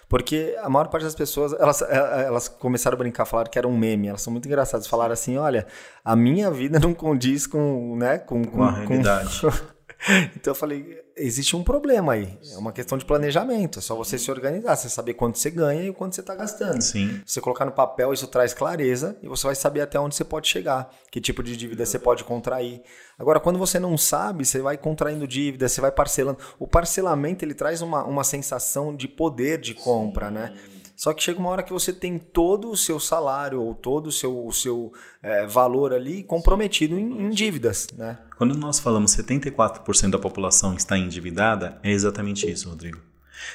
[0.07, 3.67] Porque a maior parte das pessoas, elas, é, elas começaram a brincar, falaram que era
[3.67, 4.07] um meme.
[4.07, 4.87] Elas são muito engraçadas.
[4.87, 5.67] Falaram assim: olha,
[6.03, 9.41] a minha vida não condiz com, né, com, com, com a realidade.
[9.41, 9.49] Com...
[10.35, 12.37] então eu falei, existe um problema aí.
[12.53, 13.79] É uma questão de planejamento.
[13.79, 16.81] É só você se organizar, você saber quanto você ganha e quanto você está gastando.
[16.81, 17.21] Sim.
[17.25, 20.47] Você colocar no papel, isso traz clareza e você vai saber até onde você pode
[20.47, 22.81] chegar, que tipo de dívida você pode contrair.
[23.17, 26.39] Agora, quando você não sabe, você vai contraindo dívida, você vai parcelando.
[26.57, 30.33] O parcelamento ele traz uma, uma sensação de poder de compra, Sim.
[30.33, 30.53] né?
[30.99, 34.11] Só que chega uma hora que você tem todo o seu salário ou todo o
[34.11, 34.91] seu, o seu
[35.23, 37.87] é, valor ali comprometido em, em, dívidas.
[37.97, 38.17] Né?
[38.37, 42.99] Quando nós falamos 74% da população está endividada, é exatamente isso, Rodrigo.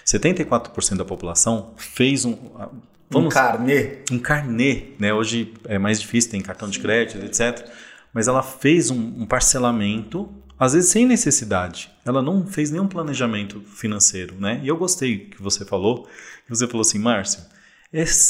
[0.07, 2.35] 74% da população fez um.
[3.11, 3.98] Vamos, um carnê.
[4.11, 4.94] Um carnê.
[4.98, 5.12] Né?
[5.12, 7.68] Hoje é mais difícil, tem cartão de crédito, etc.
[8.11, 11.90] Mas ela fez um, um parcelamento às vezes sem necessidade.
[12.05, 14.61] Ela não fez nenhum planejamento financeiro, né?
[14.62, 16.05] E eu gostei que você falou,
[16.45, 17.43] que você falou assim, Márcio,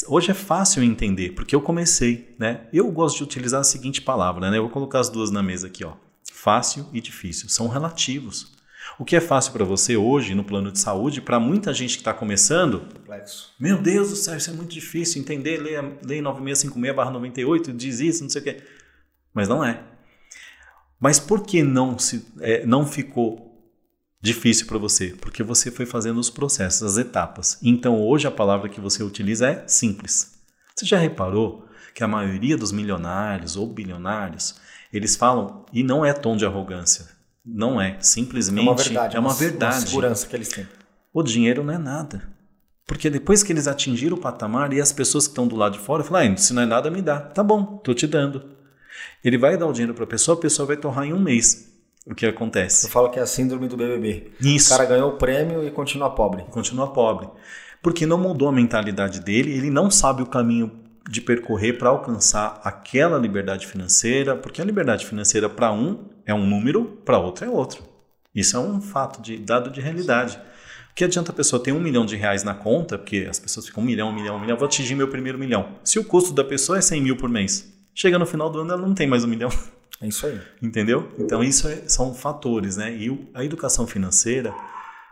[0.07, 2.67] hoje é fácil entender, porque eu comecei, né?
[2.71, 4.57] Eu gosto de utilizar a seguinte palavra, né?
[4.57, 5.93] Eu vou colocar as duas na mesa aqui, ó.
[6.31, 8.53] Fácil e difícil, são relativos.
[8.99, 12.01] O que é fácil para você hoje no plano de saúde, para muita gente que
[12.01, 13.51] está começando, complexo.
[13.59, 15.57] Meu Deus do céu, isso é muito difícil entender.
[15.57, 18.63] Lei, lei 9656/98 diz isso, não sei o quê.
[19.33, 19.83] Mas não é.
[20.99, 23.45] Mas por que não, se, é, não ficou
[24.21, 25.09] difícil para você?
[25.19, 27.57] Porque você foi fazendo os processos, as etapas.
[27.61, 30.35] Então hoje a palavra que você utiliza é simples.
[30.75, 34.55] Você já reparou que a maioria dos milionários ou bilionários,
[34.91, 37.07] eles falam, e não é tom de arrogância,
[37.45, 39.15] não é, simplesmente é uma verdade.
[39.15, 39.75] É uma, verdade.
[39.75, 40.67] Uma segurança que eles têm.
[41.13, 42.27] O dinheiro não é nada.
[42.85, 45.79] Porque depois que eles atingiram o patamar e as pessoas que estão do lado de
[45.79, 47.19] fora falam, ah, se não é nada, me dá.
[47.19, 48.43] Tá bom, tô te dando.
[49.23, 51.71] Ele vai dar o dinheiro para a pessoa, a pessoa vai torrar em um mês.
[52.05, 52.85] O que acontece?
[52.85, 54.31] Eu falo que é a síndrome do BBB.
[54.39, 54.73] Isso.
[54.73, 56.43] O cara ganhou o prêmio e continua pobre.
[56.51, 57.27] Continua pobre.
[57.81, 60.71] Porque não mudou a mentalidade dele, ele não sabe o caminho
[61.09, 66.45] de percorrer para alcançar aquela liberdade financeira, porque a liberdade financeira para um é um
[66.45, 67.83] número, para outro é outro.
[68.33, 70.37] Isso é um fato de dado de realidade.
[70.91, 73.67] O que adianta a pessoa ter um milhão de reais na conta, porque as pessoas
[73.67, 75.69] ficam um milhão, um milhão, um milhão, vou atingir meu primeiro milhão.
[75.83, 78.73] Se o custo da pessoa é 100 mil por mês, Chega no final do ano,
[78.73, 79.49] ela não tem mais um milhão.
[80.01, 80.37] É isso aí.
[80.61, 81.09] Entendeu?
[81.17, 82.93] Então, isso é, são fatores, né?
[82.93, 84.53] E a educação financeira,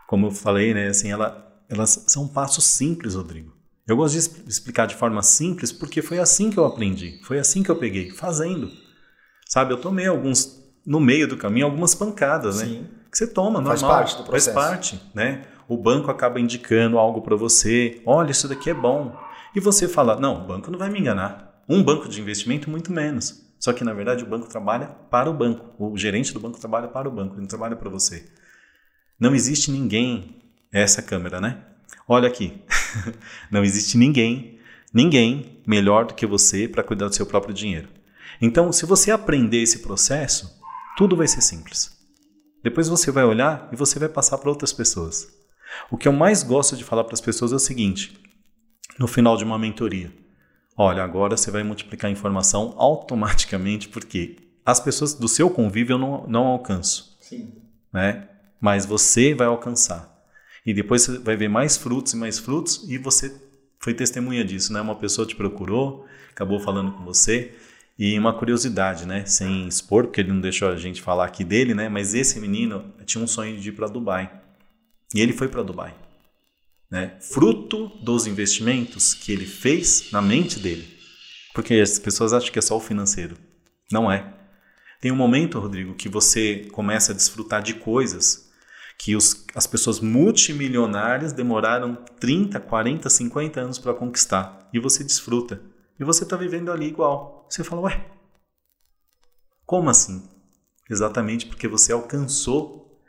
[0.06, 0.88] como eu falei, né?
[0.88, 3.50] Assim, ela, elas são passos simples, Rodrigo.
[3.88, 7.20] Eu gosto de explicar de forma simples porque foi assim que eu aprendi.
[7.24, 8.70] Foi assim que eu peguei, fazendo.
[9.46, 12.66] Sabe, eu tomei alguns, no meio do caminho, algumas pancadas, né?
[12.66, 12.86] Sim.
[13.10, 13.78] Que você toma, normal.
[13.78, 14.54] Faz parte do processo.
[14.54, 15.44] Faz parte, né?
[15.66, 18.02] O banco acaba indicando algo para você.
[18.04, 19.16] Olha, isso daqui é bom.
[19.56, 21.53] E você fala, não, o banco não vai me enganar.
[21.68, 23.42] Um banco de investimento, muito menos.
[23.58, 25.74] Só que, na verdade, o banco trabalha para o banco.
[25.78, 28.26] O gerente do banco trabalha para o banco, ele não trabalha para você.
[29.18, 30.42] Não existe ninguém.
[30.72, 31.62] É essa câmera, né?
[32.06, 32.60] Olha aqui.
[33.50, 34.58] não existe ninguém,
[34.92, 37.88] ninguém melhor do que você para cuidar do seu próprio dinheiro.
[38.40, 40.60] Então, se você aprender esse processo,
[40.96, 41.96] tudo vai ser simples.
[42.62, 45.28] Depois você vai olhar e você vai passar para outras pessoas.
[45.90, 48.18] O que eu mais gosto de falar para as pessoas é o seguinte:
[48.98, 50.12] no final de uma mentoria,
[50.76, 55.98] Olha, agora você vai multiplicar a informação automaticamente, porque as pessoas do seu convívio eu
[55.98, 57.16] não, não alcanço.
[57.20, 57.52] Sim.
[57.92, 58.28] Né?
[58.60, 60.12] Mas você vai alcançar.
[60.66, 63.32] E depois você vai ver mais frutos e mais frutos, e você
[63.78, 64.80] foi testemunha disso, né?
[64.80, 67.54] Uma pessoa te procurou, acabou falando com você.
[67.96, 69.24] E uma curiosidade, né?
[69.26, 71.88] Sem expor, porque ele não deixou a gente falar aqui dele, né?
[71.88, 74.32] Mas esse menino tinha um sonho de ir para Dubai.
[75.14, 75.94] E ele foi para Dubai
[76.94, 77.16] né?
[77.18, 80.96] fruto dos investimentos que ele fez na mente dele.
[81.52, 83.36] Porque as pessoas acham que é só o financeiro.
[83.90, 84.32] Não é.
[85.00, 88.48] Tem um momento, Rodrigo, que você começa a desfrutar de coisas
[88.96, 94.68] que os, as pessoas multimilionárias demoraram 30, 40, 50 anos para conquistar.
[94.72, 95.60] E você desfruta.
[95.98, 97.48] E você está vivendo ali igual.
[97.50, 98.06] Você fala, ué,
[99.66, 100.22] como assim?
[100.88, 103.02] Exatamente porque você alcançou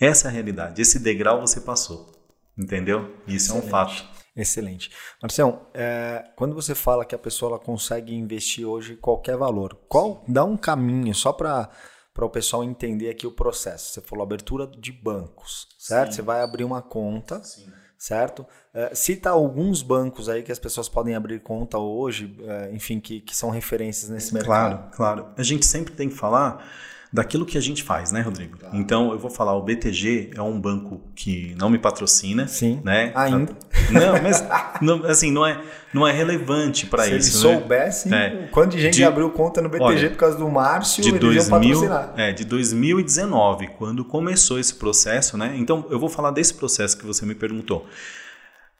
[0.00, 2.17] essa realidade, esse degrau você passou.
[2.58, 3.16] Entendeu?
[3.26, 3.64] Isso Excelente.
[3.64, 4.08] é um fato.
[4.34, 4.90] Excelente.
[5.20, 10.24] Marcelo, é, quando você fala que a pessoa ela consegue investir hoje qualquer valor, qual
[10.28, 11.70] dá um caminho só para
[12.18, 13.92] para o pessoal entender aqui o processo.
[13.92, 16.10] Você falou abertura de bancos, certo?
[16.10, 16.16] Sim.
[16.16, 17.70] Você vai abrir uma conta, Sim.
[17.96, 18.44] certo?
[18.74, 23.20] É, cita alguns bancos aí que as pessoas podem abrir conta hoje, é, enfim, que,
[23.20, 24.78] que são referências nesse mercado.
[24.78, 25.34] Claro, claro.
[25.36, 26.68] A gente sempre tem que falar
[27.12, 28.58] daquilo que a gente faz, né, Rodrigo?
[28.58, 28.70] Tá.
[28.72, 32.80] Então, eu vou falar, o BTG é um banco que não me patrocina, Sim.
[32.84, 33.12] né?
[33.14, 33.56] Ainda.
[33.90, 34.44] Não, mas
[34.82, 35.60] não, assim, não é,
[35.92, 37.08] não é relevante para isso.
[37.08, 37.40] Se eles né?
[37.40, 38.48] soubessem, é.
[38.50, 41.90] quanto de gente de, abriu conta no BTG olha, por causa do Márcio, de 2000,
[42.16, 45.54] É, de 2019, quando começou esse processo, né?
[45.56, 47.86] Então, eu vou falar desse processo que você me perguntou.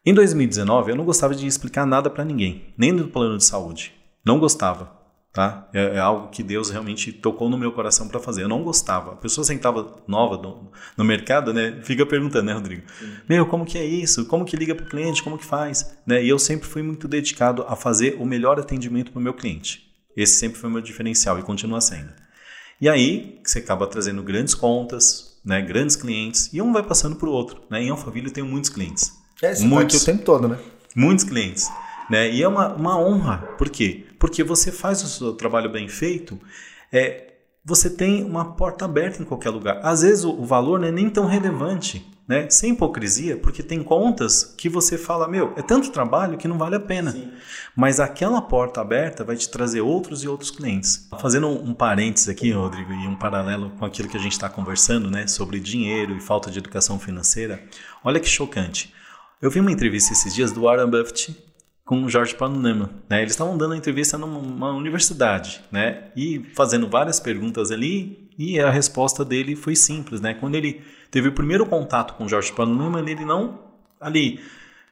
[0.04, 3.92] Em 2019, eu não gostava de explicar nada para ninguém, nem do plano de saúde.
[4.24, 4.97] Não gostava
[5.32, 5.68] tá?
[5.72, 8.42] É, é, algo que Deus realmente tocou no meu coração para fazer.
[8.42, 9.12] Eu não gostava.
[9.12, 11.80] A pessoa sentava nova no, no mercado, né?
[11.82, 12.82] Fica perguntando, né, Rodrigo?
[12.98, 13.12] Sim.
[13.28, 14.26] Meu, como que é isso?
[14.26, 15.22] Como que liga para o cliente?
[15.22, 15.96] Como que faz?
[16.06, 16.24] Né?
[16.24, 19.86] E eu sempre fui muito dedicado a fazer o melhor atendimento para o meu cliente.
[20.16, 22.12] Esse sempre foi o meu diferencial e continua sendo.
[22.80, 27.28] E aí, você acaba trazendo grandes contas, né, grandes clientes, e um vai passando para
[27.28, 27.62] o outro.
[27.70, 27.82] Né?
[27.82, 29.12] Em Alphaville eu tenho muitos clientes.
[29.42, 30.58] É, tá muitos, o tempo todo, né?
[30.94, 31.68] Muitos clientes.
[32.10, 32.30] Né?
[32.30, 33.38] E é uma, uma honra.
[33.56, 34.07] Por quê?
[34.18, 36.38] Porque você faz o seu trabalho bem feito,
[36.92, 39.80] é, você tem uma porta aberta em qualquer lugar.
[39.82, 42.48] Às vezes o, o valor não é nem tão relevante, né?
[42.50, 46.76] sem hipocrisia, porque tem contas que você fala, meu, é tanto trabalho que não vale
[46.76, 47.10] a pena.
[47.12, 47.30] Sim.
[47.76, 51.08] Mas aquela porta aberta vai te trazer outros e outros clientes.
[51.20, 54.48] Fazendo um, um parênteses aqui, Rodrigo, e um paralelo com aquilo que a gente está
[54.48, 57.62] conversando, né, sobre dinheiro e falta de educação financeira,
[58.04, 58.92] olha que chocante.
[59.40, 61.47] Eu vi uma entrevista esses dias do Warren Buffett
[61.88, 62.90] com o Jorge Panunema.
[63.08, 63.22] Né?
[63.22, 66.10] Eles estavam dando uma entrevista numa universidade né?
[66.14, 70.20] e fazendo várias perguntas ali e a resposta dele foi simples.
[70.20, 70.34] Né?
[70.34, 73.58] Quando ele teve o primeiro contato com o Jorge Panunema, ele não...
[73.98, 74.38] ali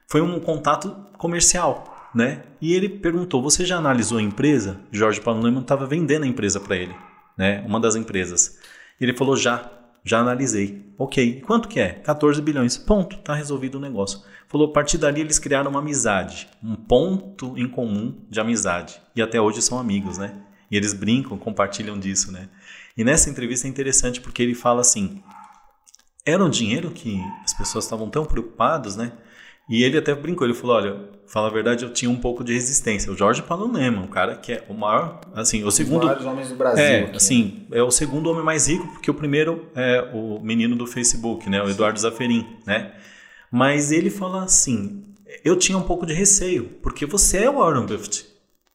[0.09, 2.09] Foi um contato comercial.
[2.15, 2.45] Né?
[2.63, 4.81] E ele perguntou, você já analisou a empresa?
[4.91, 6.95] Jorge Panunema estava vendendo a empresa para ele.
[7.37, 7.63] Né?
[7.67, 8.59] Uma das empresas.
[8.99, 9.71] Ele falou, já.
[10.07, 10.87] Já analisei.
[10.97, 11.43] Ok.
[11.45, 11.95] Quanto que é?
[11.95, 12.79] 14 bilhões.
[12.79, 13.17] Ponto.
[13.17, 14.23] Está resolvido o negócio.
[14.49, 19.03] Falou, a partir dali eles criaram uma amizade, um ponto em comum de amizade.
[19.15, 20.41] E até hoje são amigos, né?
[20.71, 22.49] E eles brincam, compartilham disso, né?
[22.97, 25.21] E nessa entrevista é interessante porque ele fala assim:
[26.25, 29.13] era um dinheiro que as pessoas estavam tão preocupadas, né?
[29.69, 32.53] E ele até brincou, ele falou: olha, fala a verdade, eu tinha um pouco de
[32.53, 33.11] resistência.
[33.11, 36.05] O Jorge Palonema, um cara que é o maior, assim, o segundo.
[36.07, 36.85] Maiores homens do Brasil.
[36.85, 40.77] É, aqui, assim, é o segundo homem mais rico, porque o primeiro é o menino
[40.77, 41.63] do Facebook, né?
[41.63, 42.93] O Eduardo Zaferin, né?
[43.51, 45.05] Mas ele fala assim:
[45.45, 48.27] eu tinha um pouco de receio, porque você é o Warren Buffett.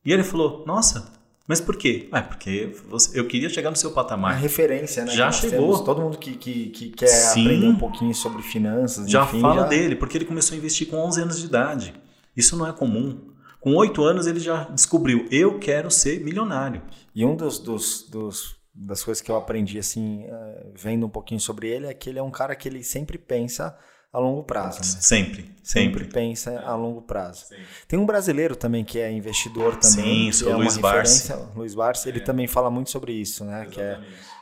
[0.05, 1.13] E ele falou: nossa,
[1.47, 2.07] mas por quê?
[2.11, 4.33] Ah, porque você, eu queria chegar no seu patamar.
[4.33, 5.11] A referência, né?
[5.11, 5.59] Já chegou.
[5.59, 9.09] Temos, todo mundo que, que, que quer Sim, aprender um pouquinho sobre finanças.
[9.09, 9.67] Já enfim, fala já...
[9.67, 11.93] dele, porque ele começou a investir com 11 anos de idade.
[12.35, 13.19] Isso não é comum.
[13.59, 16.81] Com 8 anos ele já descobriu: eu quero ser milionário.
[17.13, 21.39] E um dos, dos, dos das coisas que eu aprendi, assim, eh, vendo um pouquinho
[21.39, 23.77] sobre ele, é que ele é um cara que ele sempre pensa
[24.13, 24.79] a longo prazo.
[24.79, 24.83] Né?
[24.83, 26.05] Sempre, sempre, sempre.
[26.05, 27.45] pensa a longo prazo.
[27.45, 27.65] Sempre.
[27.87, 30.31] Tem um brasileiro também que é investidor também.
[30.31, 31.33] Sim, sou é Luiz Barsi.
[31.55, 32.23] Luiz Barsi, ele é.
[32.23, 33.65] também fala muito sobre isso, né?
[33.65, 33.75] Exatamente.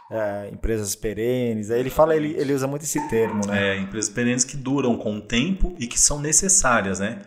[0.09, 1.69] Que é, é, empresas perenes.
[1.69, 3.75] Aí ele fala, ele, ele usa muito esse termo, né?
[3.75, 7.21] É, empresas perenes que duram com o tempo e que são necessárias, né?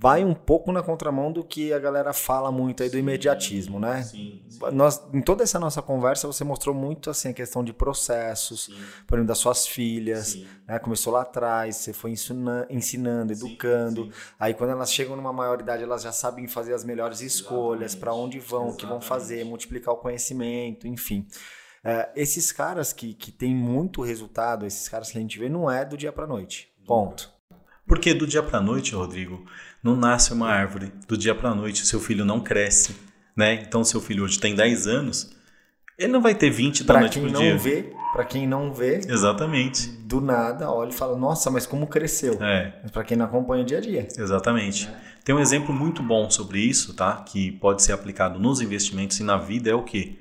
[0.00, 4.02] Vai um pouco na contramão do que a galera fala muito aí do imediatismo, né?
[4.04, 4.58] Sim, sim.
[4.72, 8.76] Nós, em toda essa nossa conversa, você mostrou muito assim a questão de processos, sim.
[9.06, 10.78] por exemplo, das suas filhas, né?
[10.78, 14.08] Começou lá atrás, você foi ensinando, ensinando educando.
[14.38, 18.38] Aí quando elas chegam numa maioridade, elas já sabem fazer as melhores escolhas, para onde
[18.38, 21.26] vão, o que vão fazer, multiplicar o conhecimento, enfim.
[21.82, 25.68] É, esses caras que, que têm muito resultado, esses caras que a gente vê, não
[25.68, 26.72] é do dia para noite.
[26.86, 27.37] Ponto.
[27.88, 29.44] Porque do dia para noite, Rodrigo,
[29.82, 30.92] não nasce uma árvore.
[31.08, 32.94] Do dia para noite, seu filho não cresce.
[33.34, 33.54] Né?
[33.54, 35.32] Então, seu filho hoje tem 10 anos,
[35.98, 37.56] ele não vai ter 20 da pra noite pro dia.
[37.56, 39.88] Vê, para quem não vê, exatamente.
[39.88, 42.34] Do nada, olha e fala: "Nossa, mas como cresceu?".
[42.40, 42.78] É.
[42.82, 44.06] Mas para quem não acompanha o dia a dia.
[44.16, 44.86] Exatamente.
[44.86, 45.08] É.
[45.24, 47.16] Tem um exemplo muito bom sobre isso, tá?
[47.16, 50.18] Que pode ser aplicado nos investimentos e na vida é o que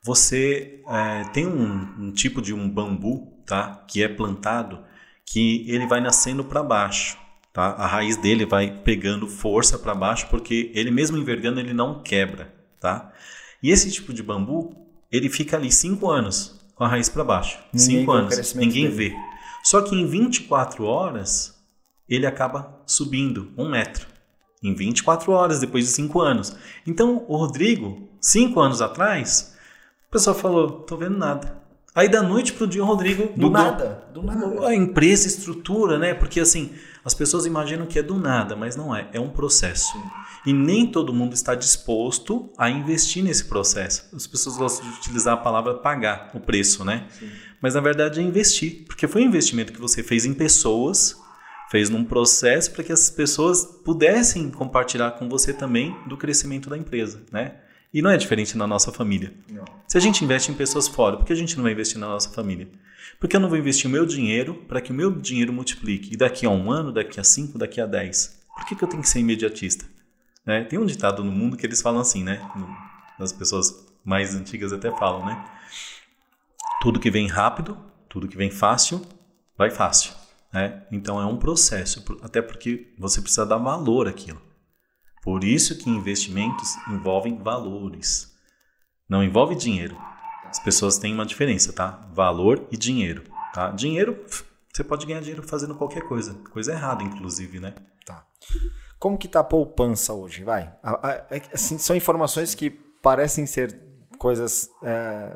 [0.00, 3.84] você é, tem um, um, tipo de um bambu, tá?
[3.88, 4.78] Que é plantado
[5.26, 7.18] que ele vai nascendo para baixo.
[7.52, 7.70] Tá?
[7.72, 12.54] A raiz dele vai pegando força para baixo porque ele mesmo envergando ele não quebra,
[12.80, 13.12] tá?
[13.62, 14.76] E esse tipo de bambu
[15.10, 18.94] ele fica ali cinco anos com a raiz para baixo, Ninguém cinco anos, ninguém dele.
[19.10, 19.16] vê.
[19.64, 21.58] Só que em 24 horas
[22.08, 24.06] ele acaba subindo um metro.
[24.62, 26.54] Em 24 horas depois de cinco anos.
[26.86, 29.56] Então o Rodrigo, cinco anos atrás,
[30.08, 31.65] o pessoal falou, tô vendo nada.
[31.96, 34.68] Aí da noite pro dia o Rodrigo do nada, do nada.
[34.68, 36.12] A empresa estrutura, né?
[36.12, 39.96] Porque assim, as pessoas imaginam que é do nada, mas não é, é um processo.
[40.44, 44.14] E nem todo mundo está disposto a investir nesse processo.
[44.14, 47.06] As pessoas gostam de utilizar a palavra pagar o preço, né?
[47.18, 47.30] Sim.
[47.62, 51.16] Mas na verdade é investir, porque foi um investimento que você fez em pessoas,
[51.70, 56.76] fez num processo para que essas pessoas pudessem compartilhar com você também do crescimento da
[56.76, 57.54] empresa, né?
[57.96, 59.32] E não é diferente na nossa família.
[59.48, 59.64] Não.
[59.88, 62.06] Se a gente investe em pessoas fora, por que a gente não vai investir na
[62.06, 62.68] nossa família?
[63.18, 66.12] Porque eu não vou investir o meu dinheiro para que o meu dinheiro multiplique.
[66.12, 68.38] E daqui a um ano, daqui a cinco, daqui a dez.
[68.54, 69.86] Por que, que eu tenho que ser imediatista?
[70.44, 70.62] Né?
[70.64, 72.38] Tem um ditado no mundo que eles falam assim, né?
[73.18, 75.42] As pessoas mais antigas até falam, né?
[76.82, 77.78] Tudo que vem rápido,
[78.10, 79.00] tudo que vem fácil,
[79.56, 80.12] vai fácil.
[80.52, 80.82] Né?
[80.92, 84.45] Então é um processo, até porque você precisa dar valor àquilo.
[85.26, 88.32] Por isso que investimentos envolvem valores.
[89.08, 89.98] Não envolve dinheiro.
[90.44, 92.08] As pessoas têm uma diferença, tá?
[92.12, 93.72] Valor e dinheiro, tá?
[93.72, 94.24] Dinheiro,
[94.72, 96.34] você pode ganhar dinheiro fazendo qualquer coisa.
[96.52, 97.74] Coisa errada, inclusive, né?
[98.04, 98.24] Tá.
[99.00, 100.44] Como que tá a poupança hoje?
[100.44, 100.72] Vai.
[101.28, 103.72] É assim, são informações que parecem ser
[104.18, 105.32] coisas é,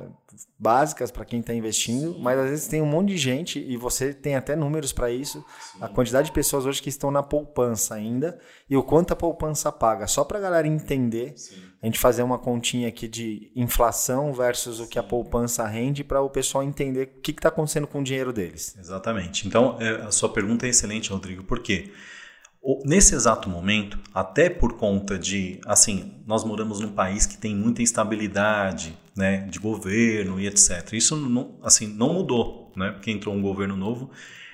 [0.59, 4.13] básicas para quem está investindo, mas às vezes tem um monte de gente e você
[4.13, 5.79] tem até números para isso, Sim.
[5.81, 9.71] a quantidade de pessoas hoje que estão na poupança ainda e o quanto a poupança
[9.73, 10.07] paga.
[10.07, 11.63] Só para a galera entender, Sim.
[11.83, 16.21] a gente fazer uma continha aqui de inflação versus o que a poupança rende para
[16.21, 18.77] o pessoal entender o que está acontecendo com o dinheiro deles.
[18.79, 19.47] Exatamente.
[19.47, 21.93] Então, é, a sua pergunta é excelente, Rodrigo, por quê?
[22.85, 27.83] Nesse exato momento, até por conta de, assim, nós moramos num país que tem muita
[27.83, 30.93] instabilidade, né, de governo e etc.
[30.93, 34.11] Isso não, assim, não mudou, né, porque entrou um governo novo.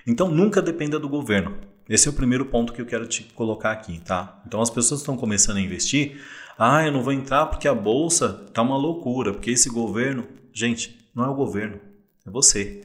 [0.07, 1.57] Então nunca dependa do governo.
[1.89, 4.41] Esse é o primeiro ponto que eu quero te colocar aqui, tá?
[4.47, 6.21] Então as pessoas estão começando a investir,
[6.59, 10.99] ah, eu não vou entrar porque a bolsa tá uma loucura, porque esse governo, gente,
[11.15, 11.79] não é o governo,
[12.27, 12.83] é você.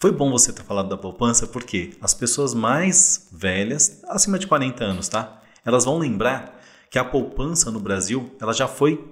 [0.00, 4.84] Foi bom você ter falado da poupança porque as pessoas mais velhas, acima de 40
[4.84, 5.42] anos, tá?
[5.64, 6.56] Elas vão lembrar
[6.88, 9.04] que a poupança no Brasil, ela já foi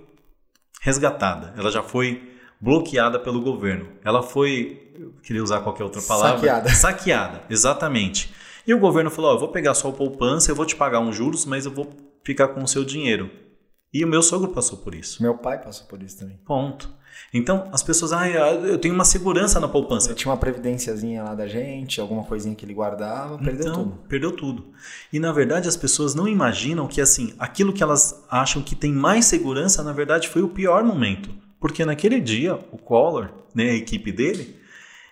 [0.80, 3.88] resgatada, ela já foi bloqueada pelo governo.
[4.04, 6.68] Ela foi, eu queria usar qualquer outra palavra, saqueada.
[6.74, 8.32] Saqueada, exatamente.
[8.64, 11.16] E o governo falou: oh, eu vou pegar sua poupança, eu vou te pagar uns
[11.16, 13.28] juros, mas eu vou ficar com o seu dinheiro.
[13.92, 15.20] E o meu sogro passou por isso.
[15.20, 16.36] Meu pai passou por isso também.
[16.44, 16.88] Ponto.
[17.32, 20.14] Então, as pessoas, ah, eu tenho uma segurança na poupança.
[20.14, 23.98] tinha uma previdênciazinha lá da gente, alguma coisinha que ele guardava, perdeu então, tudo.
[24.08, 24.66] Perdeu tudo.
[25.12, 28.92] E na verdade, as pessoas não imaginam que assim, aquilo que elas acham que tem
[28.92, 31.30] mais segurança, na verdade, foi o pior momento.
[31.60, 34.56] Porque naquele dia, o Collor, né, a equipe dele,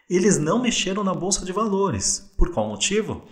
[0.08, 2.30] eles não mexeram na bolsa de valores.
[2.36, 3.24] Por qual motivo?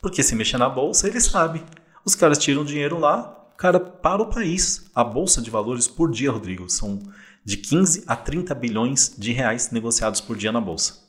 [0.00, 1.62] Porque se mexer na bolsa, ele sabe.
[2.04, 4.90] Os caras tiram dinheiro lá, cara, para o país.
[4.94, 7.00] A bolsa de valores por dia, Rodrigo, são
[7.44, 11.08] de 15 a 30 bilhões de reais negociados por dia na bolsa.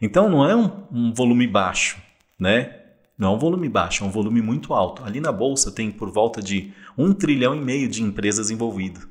[0.00, 2.00] Então não é um, um volume baixo,
[2.38, 2.82] né?
[3.18, 5.02] Não é um volume baixo, é um volume muito alto.
[5.02, 9.06] Ali na bolsa tem por volta de um trilhão e meio de empresas envolvidas.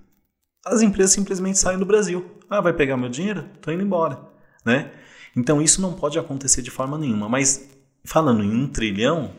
[0.64, 2.26] As empresas simplesmente saem do Brasil.
[2.50, 3.46] Ah, vai pegar meu dinheiro?
[3.62, 4.20] Tô indo embora,
[4.64, 4.92] né?
[5.36, 7.28] Então isso não pode acontecer de forma nenhuma.
[7.28, 7.68] Mas
[8.04, 9.32] falando em um trilhão,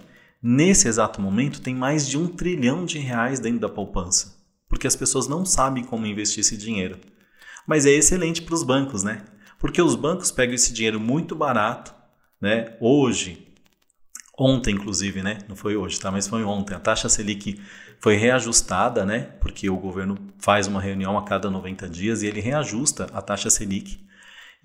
[0.43, 4.36] nesse exato momento tem mais de um trilhão de reais dentro da poupança
[4.69, 6.99] porque as pessoas não sabem como investir esse dinheiro.
[7.67, 9.25] Mas é excelente para os bancos, né?
[9.59, 11.95] Porque os bancos pegam esse dinheiro muito barato,
[12.41, 12.77] né?
[12.81, 13.53] Hoje,
[14.39, 15.39] ontem inclusive, né?
[15.49, 16.11] Não foi hoje, tá?
[16.11, 16.75] Mas foi ontem.
[16.75, 17.61] A taxa Selic
[18.01, 19.21] foi reajustada, né?
[19.41, 23.51] Porque o governo faz uma reunião a cada 90 dias e ele reajusta a taxa
[23.51, 24.05] Selic.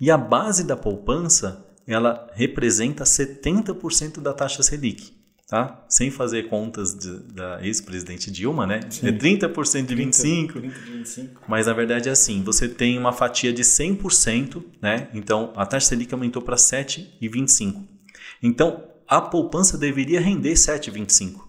[0.00, 5.11] E a base da poupança, ela representa 70% da taxa Selic
[5.52, 5.84] tá?
[5.86, 8.80] Sem fazer contas de, da ex-presidente Dilma, né?
[8.88, 9.08] Sim.
[9.08, 10.52] É 30% de 25%.
[10.52, 11.42] 30, de 25.
[11.46, 15.08] Mas na verdade é assim, você tem uma fatia de 100%, né?
[15.12, 17.82] Então a taxa Selic aumentou para 7,25.
[18.42, 21.42] Então a poupança deveria render 7,25,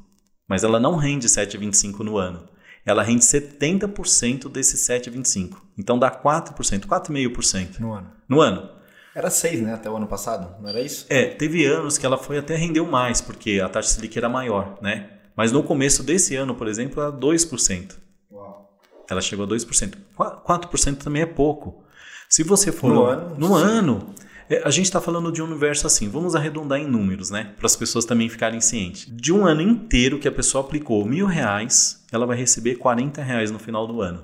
[0.49, 2.43] mas ela não rende 7,25 no ano.
[2.85, 5.55] Ela rende 70% desse 7,25.
[5.77, 8.11] Então dá 4%, 4,5% no ano.
[8.27, 8.69] No ano.
[9.15, 11.05] Era 6, né, até o ano passado, não era isso?
[11.07, 14.77] É, teve anos que ela foi até rendeu mais, porque a taxa Selic era maior,
[14.81, 15.09] né?
[15.35, 17.95] Mas no começo desse ano, por exemplo, era 2%.
[18.31, 18.77] Uau.
[19.09, 19.97] Ela chegou a 2%.
[20.17, 21.83] 4% também é pouco.
[22.27, 24.13] Se você for no, no ano, no ano
[24.49, 27.53] é, a gente está falando de um universo assim, vamos arredondar em números, né?
[27.57, 29.07] Para as pessoas também ficarem cientes.
[29.09, 33.51] De um ano inteiro que a pessoa aplicou mil reais, ela vai receber 40 reais
[33.51, 34.23] no final do ano.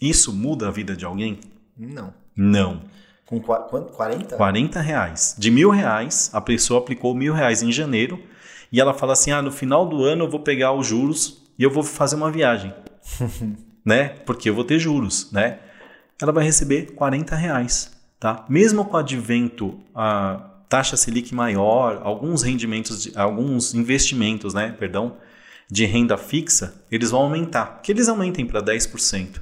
[0.00, 1.40] Isso muda a vida de alguém?
[1.76, 2.12] Não.
[2.36, 2.82] Não.
[3.28, 3.92] Com quanto?
[3.92, 4.36] 40?
[4.36, 5.36] 40 reais.
[5.36, 8.18] De mil reais, a pessoa aplicou mil reais em janeiro
[8.72, 11.62] e ela fala assim: ah, no final do ano eu vou pegar os juros e
[11.62, 12.72] eu vou fazer uma viagem.
[13.84, 14.08] né?
[14.24, 15.58] Porque eu vou ter juros, né?
[16.20, 18.46] Ela vai receber 40 reais, tá?
[18.48, 24.74] Mesmo com o advento a taxa Selic maior, alguns rendimentos, de, alguns investimentos, né?
[24.78, 25.18] Perdão,
[25.70, 27.80] de renda fixa, eles vão aumentar.
[27.82, 29.40] Que eles aumentem para 10%.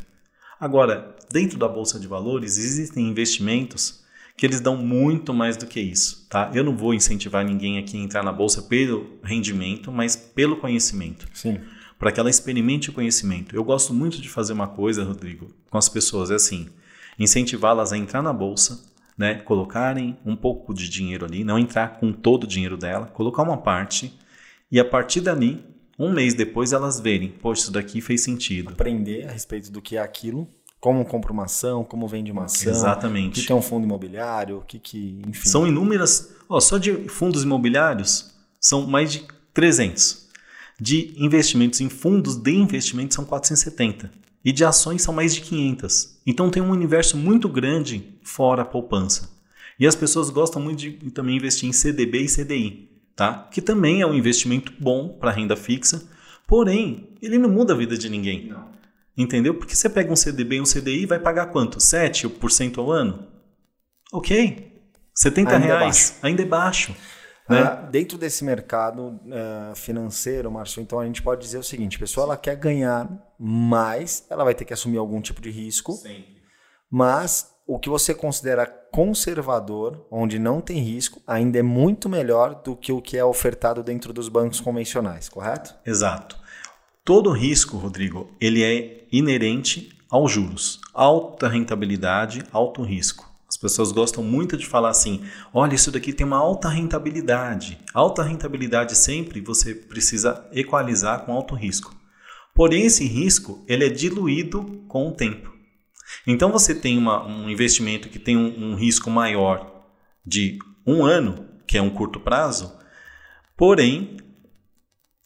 [0.59, 4.05] Agora, dentro da bolsa de valores existem investimentos
[4.37, 6.51] que eles dão muito mais do que isso, tá?
[6.55, 11.27] Eu não vou incentivar ninguém aqui a entrar na bolsa pelo rendimento, mas pelo conhecimento.
[11.33, 11.61] Sim.
[11.99, 13.57] para que ela experimente o conhecimento.
[13.57, 16.69] Eu gosto muito de fazer uma coisa, Rodrigo, com as pessoas, é assim,
[17.19, 18.85] incentivá-las a entrar na bolsa,
[19.17, 23.43] né, colocarem um pouco de dinheiro ali, não entrar com todo o dinheiro dela, colocar
[23.43, 24.13] uma parte
[24.71, 25.65] e a partir dali,
[25.99, 28.69] um mês depois, elas verem, poxa, isso daqui fez sentido.
[28.69, 30.49] Aprender a respeito do que é aquilo,
[30.81, 33.41] como compra uma ação, como vende uma ação, Exatamente.
[33.41, 35.49] o que é um fundo imobiliário, o que que, enfim.
[35.49, 40.27] São inúmeras, ó, só de fundos imobiliários são mais de 300.
[40.79, 44.11] De investimentos em fundos de investimento são 470.
[44.45, 46.21] E de ações são mais de 500.
[46.27, 49.31] Então tem um universo muito grande fora a poupança.
[49.79, 53.49] E as pessoas gostam muito de também investir em CDB e CDI, tá?
[53.51, 56.03] Que também é um investimento bom para renda fixa,
[56.47, 58.47] porém, ele não muda a vida de ninguém.
[58.47, 58.76] Não.
[59.17, 59.55] Entendeu?
[59.55, 61.79] Porque você pega um CDB e um CDI vai pagar quanto?
[61.79, 63.27] 7% ao ano?
[64.13, 64.73] Ok.
[65.15, 65.81] 70 Ainda é reais.
[65.81, 66.15] baixo.
[66.23, 66.97] Ainda é baixo.
[67.49, 67.61] Né?
[67.61, 72.01] Ah, dentro desse mercado ah, financeiro, Márcio, então a gente pode dizer o seguinte: a
[72.01, 73.09] pessoa ela quer ganhar
[73.39, 75.99] mais, ela vai ter que assumir algum tipo de risco,
[76.91, 82.77] mas o que você considera conservador, onde não tem risco, ainda é muito melhor do
[82.77, 85.75] que o que é ofertado dentro dos bancos convencionais, correto?
[85.85, 86.37] Exato.
[87.07, 90.81] Todo risco, Rodrigo, ele é inerente aos juros.
[90.93, 93.31] Alta rentabilidade, alto risco.
[93.49, 95.23] As pessoas gostam muito de falar assim:
[95.55, 97.79] olha, isso daqui tem uma alta rentabilidade.
[97.95, 101.95] Alta rentabilidade sempre você precisa equalizar com alto risco.
[102.53, 105.55] Porém, esse risco ele é diluído com o tempo.
[106.27, 109.87] Então, você tem uma, um investimento que tem um, um risco maior
[110.27, 112.77] de um ano, que é um curto prazo,
[113.57, 114.17] porém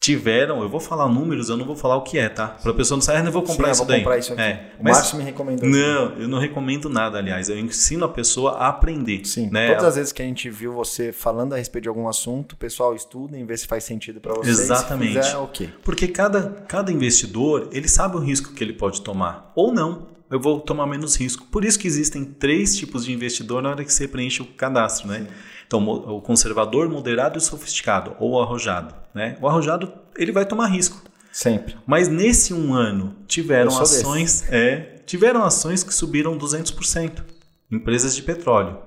[0.01, 2.47] tiveram, eu vou falar números, eu não vou falar o que é, tá?
[2.47, 3.99] Para a pessoa não sair, ah, não vou comprar Sim, eu isso vou daí.
[3.99, 4.41] comprar isso aqui.
[4.41, 5.69] É, o mas Márcio me recomendou.
[5.69, 5.79] isso.
[5.79, 7.49] não, eu não recomendo nada, aliás.
[7.49, 9.23] Eu ensino a pessoa a aprender.
[9.25, 9.67] Sim, né?
[9.67, 12.95] todas as vezes que a gente viu você falando a respeito de algum assunto, pessoal
[12.95, 14.59] estuda e vê se faz sentido para vocês.
[14.59, 15.13] Exatamente.
[15.13, 15.69] Se fizer, ok.
[15.83, 19.51] Porque cada, cada investidor, ele sabe o risco que ele pode tomar.
[19.55, 20.09] Ou não.
[20.31, 21.45] Eu vou tomar menos risco.
[21.51, 25.09] Por isso que existem três tipos de investidor na hora que você preenche o cadastro,
[25.09, 25.27] né?
[25.67, 29.37] Então, o conservador, moderado e sofisticado, ou o arrojado, né?
[29.41, 31.01] O arrojado, ele vai tomar risco.
[31.31, 31.77] Sempre.
[31.85, 37.23] Mas nesse um ano tiveram ações, é, tiveram ações que subiram 200%.
[37.69, 38.77] Empresas de petróleo.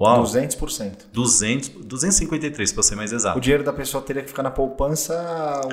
[0.00, 0.22] Uau.
[0.24, 0.92] 200%.
[1.12, 3.40] 200, 253 para ser mais O exato.
[3.40, 5.14] dinheiro da pessoa teria que ficar na poupança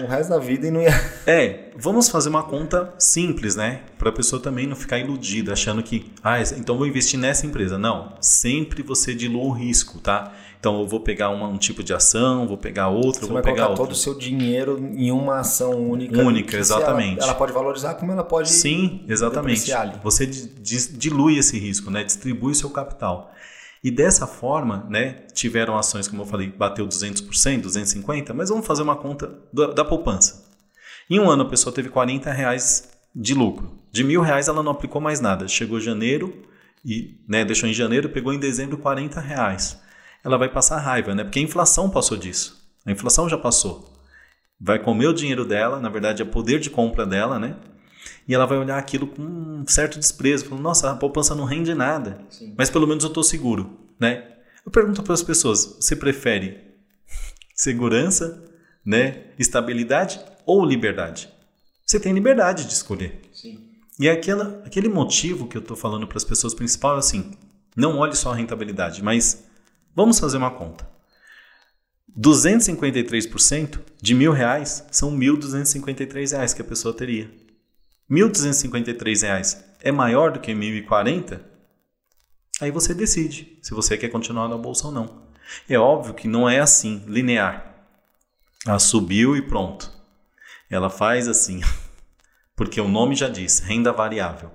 [0.01, 0.89] o resto da vida e não ia.
[1.25, 3.81] É, vamos fazer uma conta simples, né?
[3.97, 7.77] Para a pessoa também não ficar iludida, achando que, ah, então vou investir nessa empresa.
[7.77, 10.33] Não, sempre você dilua o risco, tá?
[10.59, 13.43] Então eu vou pegar uma- um tipo de ação, vou pegar outra, Você vou vai
[13.43, 13.83] pegar outra.
[13.85, 16.19] todo o seu dinheiro em uma ação única.
[16.21, 17.19] Única, exatamente.
[17.19, 18.49] Ela, ela pode valorizar como ela pode.
[18.49, 19.71] Sim, exatamente.
[20.03, 22.03] Você di- di- dilui esse risco, né?
[22.03, 23.31] Distribui o seu capital.
[23.83, 28.83] E dessa forma, né, tiveram ações, como eu falei, bateu 200%, 250%, mas vamos fazer
[28.83, 30.47] uma conta da, da poupança.
[31.09, 33.79] Em um ano a pessoa teve 40 reais de lucro.
[33.91, 35.47] De mil reais ela não aplicou mais nada.
[35.47, 36.43] Chegou janeiro
[36.83, 39.79] e né, deixou em janeiro, pegou em dezembro 40 reais.
[40.23, 41.23] Ela vai passar raiva, né?
[41.23, 42.57] Porque a inflação passou disso.
[42.85, 43.93] A inflação já passou.
[44.59, 47.55] Vai comer o dinheiro dela, na verdade é poder de compra dela, né?
[48.27, 51.73] E ela vai olhar aquilo com um certo desprezo, falando, nossa, a poupança não rende
[51.73, 52.53] nada, Sim.
[52.57, 54.33] mas pelo menos eu estou seguro, né?
[54.65, 56.57] Eu pergunto para as pessoas, você prefere
[57.55, 58.43] segurança,
[58.85, 61.29] né, estabilidade ou liberdade?
[61.85, 63.21] Você tem liberdade de escolher.
[63.33, 63.59] Sim.
[63.97, 67.31] E aquela, aquele motivo que eu estou falando para as pessoas principal é assim,
[67.75, 69.45] não olhe só a rentabilidade, mas
[69.95, 70.87] vamos fazer uma conta.
[72.19, 77.31] 253% de mil reais são 1.253 reais que a pessoa teria.
[78.09, 81.39] 1.253 reais é maior do que 1.040?
[82.61, 85.27] Aí você decide se você quer continuar na bolsa ou não.
[85.69, 87.75] É óbvio que não é assim, linear.
[88.65, 89.91] Ela subiu e pronto.
[90.69, 91.61] Ela faz assim,
[92.55, 94.51] porque o nome já diz, renda variável.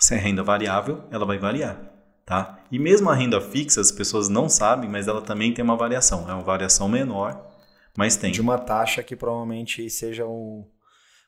[0.00, 1.78] Se é renda variável, ela vai variar,
[2.24, 2.58] tá?
[2.70, 6.28] E mesmo a renda fixa, as pessoas não sabem, mas ela também tem uma variação.
[6.28, 7.42] É uma variação menor,
[7.96, 8.30] mas tem.
[8.30, 10.66] De uma taxa que provavelmente seja o.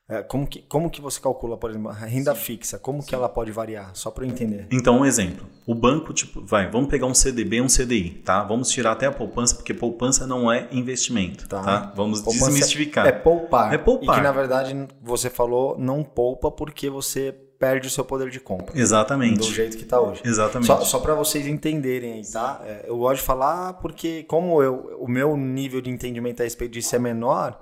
[0.09, 2.79] é, como, que, como que você calcula, por exemplo, a renda fixa?
[2.79, 3.91] Como que ela pode variar?
[3.93, 4.65] Só para eu entender.
[4.71, 5.45] Então, um exemplo.
[5.67, 8.43] O banco, tipo, vai, vamos pegar um CDB e um CDI, tá?
[8.43, 11.61] Vamos tirar até a poupança, porque poupança não é investimento, Tá.
[11.61, 11.93] tá?
[11.95, 13.05] Vamos Poupança desmistificar.
[13.05, 13.71] É poupar.
[13.73, 14.15] É poupar.
[14.15, 18.39] E que na verdade você falou não poupa porque você perde o seu poder de
[18.39, 18.79] compra.
[18.79, 19.37] Exatamente.
[19.39, 20.21] Do jeito que está hoje.
[20.25, 20.65] Exatamente.
[20.67, 22.61] Só, só para vocês entenderem aí, tá?
[22.65, 26.71] É, Eu gosto de falar porque, como eu, o meu nível de entendimento a respeito
[26.71, 27.59] disso é menor,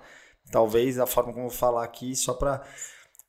[0.51, 2.61] talvez a forma como eu vou falar aqui, só para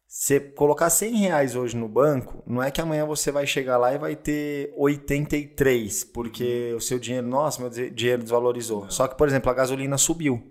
[0.07, 3.93] você colocar 100 reais hoje no banco, não é que amanhã você vai chegar lá
[3.95, 8.91] e vai ter 83, porque o seu dinheiro, nossa, meu dinheiro desvalorizou.
[8.91, 10.51] Só que, por exemplo, a gasolina subiu.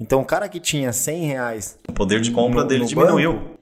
[0.00, 1.78] Então o cara que tinha 100 reais.
[1.88, 3.32] O poder de compra no, dele no diminuiu.
[3.32, 3.58] Banco,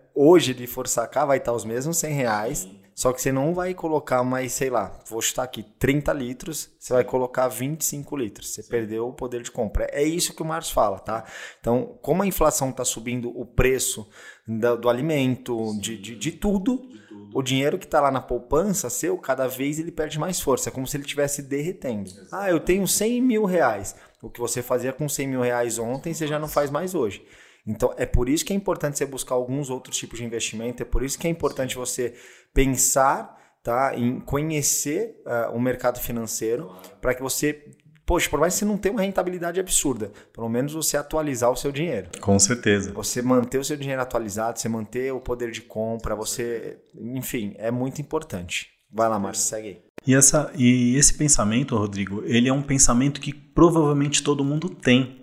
[0.14, 2.68] hoje, ele for sacar, vai estar os mesmos 100 reais.
[2.94, 6.92] Só que você não vai colocar mais, sei lá, vou chutar aqui, 30 litros, você
[6.92, 8.50] vai colocar 25 litros.
[8.50, 8.68] Você Sim.
[8.68, 9.88] perdeu o poder de compra.
[9.90, 11.24] É isso que o Marcos fala, tá?
[11.60, 14.08] Então, como a inflação está subindo o preço
[14.46, 18.20] do, do alimento, de, de, de, tudo, de, tudo, o dinheiro que está lá na
[18.20, 20.68] poupança seu, cada vez ele perde mais força.
[20.68, 22.10] É como se ele estivesse derretendo.
[22.30, 23.94] Ah, eu tenho 100 mil reais.
[24.20, 27.24] O que você fazia com 100 mil reais ontem, você já não faz mais hoje.
[27.70, 30.86] Então, é por isso que é importante você buscar alguns outros tipos de investimento, é
[30.86, 32.14] por isso que é importante você
[32.52, 37.64] pensar tá, em conhecer uh, o mercado financeiro para que você,
[38.04, 41.56] poxa, por mais que você não tenha uma rentabilidade absurda, pelo menos você atualizar o
[41.56, 42.10] seu dinheiro.
[42.20, 42.92] Com certeza.
[42.92, 47.70] Você manter o seu dinheiro atualizado, você manter o poder de compra, você, enfim, é
[47.70, 48.68] muito importante.
[48.92, 49.82] Vai lá, Márcio, segue aí.
[50.04, 55.20] E, essa, e esse pensamento, Rodrigo, ele é um pensamento que provavelmente todo mundo tem,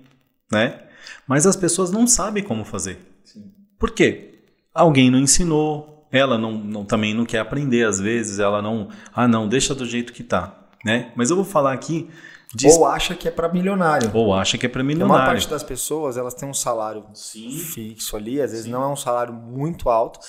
[0.50, 0.87] né?
[1.28, 3.00] Mas as pessoas não sabem como fazer.
[3.24, 3.52] Sim.
[3.80, 4.42] Por quê?
[4.74, 9.28] Alguém não ensinou, ela não, não, também não quer aprender às vezes, ela não, ah
[9.28, 11.12] não, deixa do jeito que tá, né?
[11.16, 12.10] Mas eu vou falar aqui
[12.54, 12.68] de...
[12.68, 14.10] ou acha que é para milionário.
[14.14, 15.16] Ou acha que é para milionário.
[15.16, 17.52] A maior parte das pessoas, elas têm um salário Sim.
[17.52, 18.72] fixo ali, às vezes Sim.
[18.72, 20.20] não é um salário muito alto.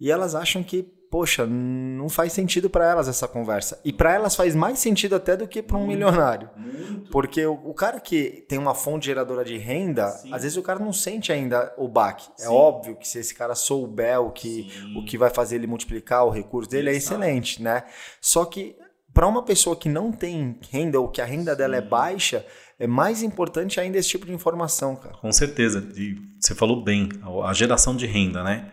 [0.00, 3.80] E elas acham que poxa, não faz sentido para elas essa conversa.
[3.84, 6.50] E para elas faz mais sentido até do que para um milionário.
[6.56, 7.10] Muito.
[7.10, 10.32] Porque o, o, cara que tem uma fonte geradora de renda, Sim.
[10.32, 12.28] às vezes o cara não sente ainda o baque.
[12.40, 16.24] É óbvio que se esse cara souber o que, o que vai fazer ele multiplicar
[16.24, 17.84] o recurso dele, é excelente, né?
[18.20, 18.76] Só que
[19.12, 22.44] para uma pessoa que não tem renda ou que a renda dela é baixa,
[22.78, 25.16] é mais importante ainda esse tipo de informação, cara.
[25.16, 25.88] Com certeza.
[25.96, 27.08] E você falou bem,
[27.44, 28.70] a geração de renda, né?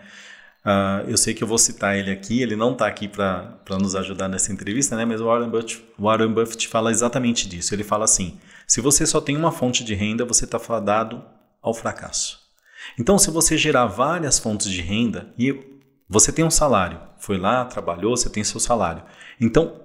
[0.66, 3.96] Uh, eu sei que eu vou citar ele aqui, ele não está aqui para nos
[3.96, 5.06] ajudar nessa entrevista, né?
[5.06, 7.76] mas o Warren Buffett, Warren Buffett fala exatamente disso.
[7.76, 11.24] Ele fala assim: se você só tem uma fonte de renda, você está fadado
[11.62, 12.40] ao fracasso.
[13.00, 15.56] Então, se você gerar várias fontes de renda e
[16.10, 19.04] você tem um salário, foi lá, trabalhou, você tem seu salário.
[19.40, 19.82] Então,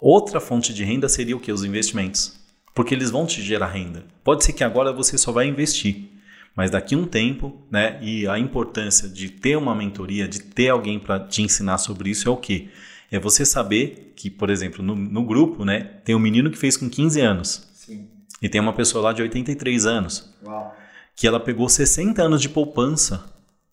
[0.00, 1.52] outra fonte de renda seria o que?
[1.52, 2.38] Os investimentos.
[2.74, 4.04] Porque eles vão te gerar renda.
[4.24, 6.10] Pode ser que agora você só vai investir.
[6.54, 10.68] Mas daqui a um tempo, né, e a importância de ter uma mentoria, de ter
[10.68, 12.68] alguém para te ensinar sobre isso é o quê?
[13.10, 16.76] É você saber que, por exemplo, no, no grupo, né, tem um menino que fez
[16.76, 17.68] com 15 anos.
[17.74, 18.08] Sim.
[18.40, 20.34] E tem uma pessoa lá de 83 anos.
[20.44, 20.74] Uau.
[21.16, 23.24] Que ela pegou 60 anos de poupança.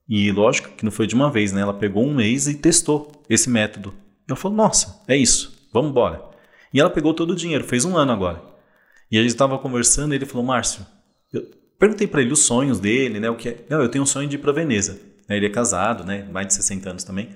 [0.08, 1.62] E lógico que não foi de uma vez, né?
[1.62, 3.94] Ela pegou um mês e testou esse método.
[4.28, 6.24] Eu falei, nossa, é isso, vamos embora.
[6.74, 8.42] E ela pegou todo o dinheiro, fez um ano agora.
[9.12, 10.86] E a gente estava conversando e ele falou, Márcio,
[11.34, 11.48] eu,
[11.80, 13.30] Perguntei para ele os sonhos dele, né?
[13.30, 13.66] O que é?
[13.70, 15.00] Não, eu tenho um sonho de ir para Veneza.
[15.28, 16.28] Né, ele é casado, né?
[16.30, 17.30] Mais de 60 anos também.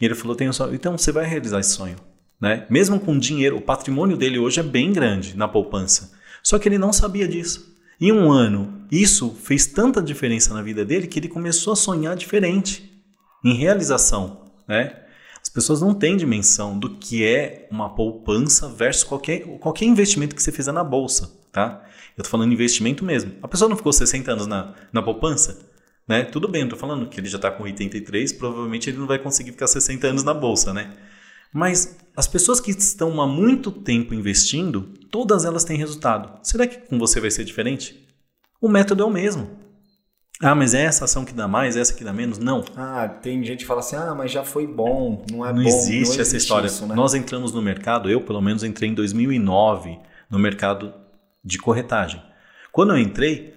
[0.00, 0.72] E ele falou: tenho um sonho.
[0.72, 1.96] Então você vai realizar esse sonho,
[2.40, 2.66] né?
[2.70, 6.12] Mesmo com dinheiro, o patrimônio dele hoje é bem grande na poupança.
[6.42, 7.76] Só que ele não sabia disso.
[8.00, 12.16] Em um ano, isso fez tanta diferença na vida dele que ele começou a sonhar
[12.16, 12.90] diferente
[13.44, 14.96] em realização, né?
[15.42, 20.42] As pessoas não têm dimensão do que é uma poupança versus qualquer, qualquer investimento que
[20.42, 21.82] você fizer na bolsa, tá?
[22.20, 23.32] Eu tô falando investimento mesmo.
[23.42, 25.58] A pessoa não ficou 60 anos na, na poupança?
[26.06, 26.22] Né?
[26.22, 29.18] Tudo bem, eu tô falando que ele já está com 83, provavelmente ele não vai
[29.18, 30.92] conseguir ficar 60 anos na bolsa, né?
[31.50, 36.38] Mas as pessoas que estão há muito tempo investindo, todas elas têm resultado.
[36.42, 38.06] Será que com você vai ser diferente?
[38.60, 39.48] O método é o mesmo.
[40.42, 42.36] Ah, mas é essa ação que dá mais, essa que dá menos?
[42.36, 42.62] Não.
[42.76, 45.68] Ah, tem gente que fala assim, ah, mas já foi bom, não é não bom.
[45.68, 46.66] Existe não existe essa história.
[46.66, 46.94] Isso, né?
[46.94, 49.98] Nós entramos no mercado, eu pelo menos entrei em 2009
[50.30, 50.99] no mercado
[51.44, 52.22] de corretagem.
[52.72, 53.54] Quando eu entrei,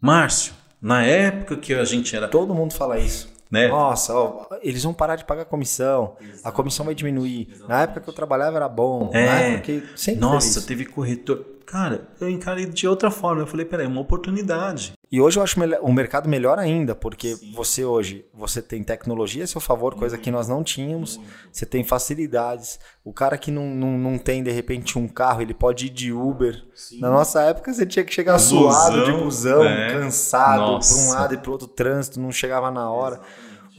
[0.00, 2.28] Márcio, na época que a gente era.
[2.28, 3.32] Todo mundo fala isso.
[3.50, 3.68] Né?
[3.68, 6.40] Nossa, ó, eles vão parar de pagar comissão, Exatamente.
[6.48, 7.42] a comissão vai diminuir.
[7.42, 7.68] Exatamente.
[7.68, 9.10] Na época que eu trabalhava era bom.
[9.12, 9.58] É.
[9.58, 9.82] Que...
[10.18, 11.44] Nossa, teve corretor.
[11.64, 13.42] Cara, eu encarei de outra forma.
[13.42, 14.92] Eu falei, peraí, uma oportunidade.
[15.14, 17.52] E hoje eu acho o mercado melhor ainda, porque Sim.
[17.52, 21.20] você hoje você tem tecnologia a seu favor, coisa que nós não tínhamos.
[21.52, 22.80] Você tem facilidades.
[23.04, 26.12] O cara que não, não, não tem, de repente, um carro, ele pode ir de
[26.12, 26.60] Uber.
[26.74, 26.98] Sim.
[26.98, 29.92] Na nossa época, você tinha que chegar busão, suado de busão, é.
[29.92, 33.20] cansado, para um lado e para outro trânsito, não chegava na hora.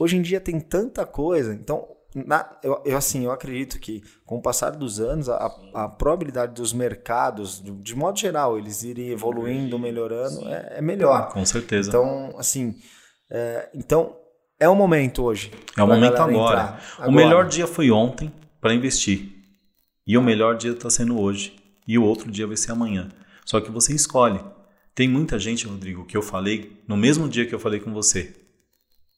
[0.00, 1.52] Hoje em dia tem tanta coisa.
[1.52, 1.86] Então,
[2.24, 6.54] na, eu, eu, assim, eu acredito que com o passar dos anos, a, a probabilidade
[6.54, 11.28] dos mercados, de, de, modo geral, eles irem evoluindo, melhorando, é, é, melhor.
[11.28, 11.90] Com certeza.
[11.90, 12.74] Então, assim,
[13.30, 14.16] é, então
[14.58, 15.50] é o momento hoje.
[15.76, 16.78] É o momento agora.
[16.96, 17.08] agora.
[17.08, 19.34] O melhor dia foi ontem para investir.
[20.06, 21.54] E o melhor dia está sendo hoje.
[21.86, 23.08] E o outro dia vai ser amanhã.
[23.44, 24.40] Só que você escolhe.
[24.94, 28.34] Tem muita gente, Rodrigo, que eu falei no mesmo dia que eu falei com você.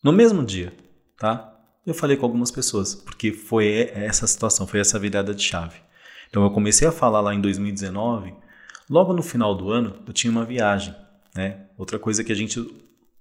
[0.02, 0.72] No mesmo dia,
[1.16, 1.57] tá?
[1.88, 5.76] Eu falei com algumas pessoas, porque foi essa situação, foi essa virada de chave.
[6.28, 8.34] Então eu comecei a falar lá em 2019,
[8.90, 10.94] logo no final do ano, eu tinha uma viagem.
[11.34, 11.60] né?
[11.78, 12.62] Outra coisa que a gente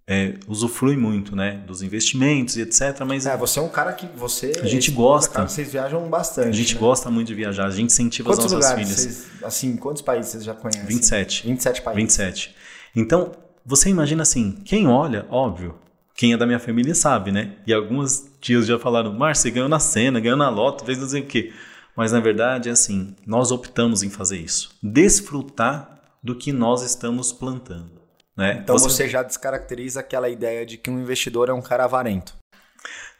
[0.06, 1.64] é, usufrui muito, né?
[1.66, 3.06] Dos investimentos e etc.
[3.08, 4.52] Mas é, você é um cara que você.
[4.62, 5.34] A gente gosta.
[5.34, 6.50] Cara, vocês viajam bastante.
[6.50, 6.80] A gente né?
[6.82, 7.68] gosta muito de viajar.
[7.68, 9.16] A gente incentiva quantos as nossas lugares filhas.
[9.16, 10.86] Vocês, assim, quantos países vocês já conhecem?
[10.86, 11.48] 27.
[11.48, 12.04] 27 países.
[12.18, 12.56] 27.
[12.94, 13.32] Então,
[13.66, 15.76] você imagina assim, quem olha, óbvio,
[16.18, 17.52] quem é da minha família sabe, né?
[17.68, 21.08] E algumas tias já falaram, Márcio, você ganhou na cena, ganhou na loto, fez não
[21.08, 21.54] sei o quê.
[21.96, 24.72] Mas na verdade é assim, nós optamos em fazer isso.
[24.82, 28.02] Desfrutar do que nós estamos plantando.
[28.38, 28.60] Né?
[28.64, 28.90] Então você...
[28.90, 32.36] você já descaracteriza aquela ideia de que um investidor é um cara avarento.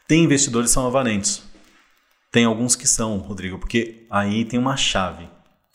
[0.06, 1.42] Tem investidores que são avarentos.
[2.32, 5.28] Tem alguns que são, Rodrigo, porque aí tem uma chave.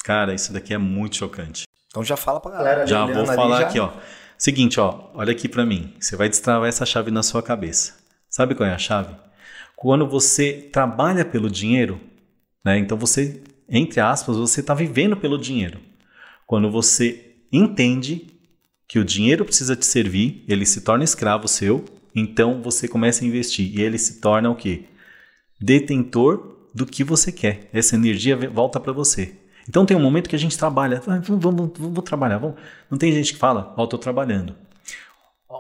[0.04, 1.66] Cara, isso daqui é muito chocante.
[1.88, 2.88] Então já fala pra galera.
[2.88, 3.68] Já vou falar já...
[3.68, 3.92] aqui, ó.
[4.38, 5.94] Seguinte, ó, olha aqui para mim.
[6.00, 7.94] Você vai destravar essa chave na sua cabeça.
[8.30, 9.16] Sabe qual é a chave?
[9.84, 12.00] Quando você trabalha pelo dinheiro,
[12.64, 12.80] né?
[12.80, 15.78] Então você, entre aspas, você está vivendo pelo dinheiro.
[16.48, 18.28] Quando você entende
[18.88, 21.84] que o dinheiro precisa te servir, ele se torna escravo seu,
[22.16, 24.86] então você começa a investir e ele se torna o quê?
[25.60, 27.70] Detentor do que você quer.
[27.74, 29.36] Essa energia volta para você.
[29.68, 32.56] Então tem um momento que a gente trabalha, vamos, vamos, vamos trabalhar, vamos.
[32.90, 34.56] Não tem gente que fala, ó, oh, estou trabalhando.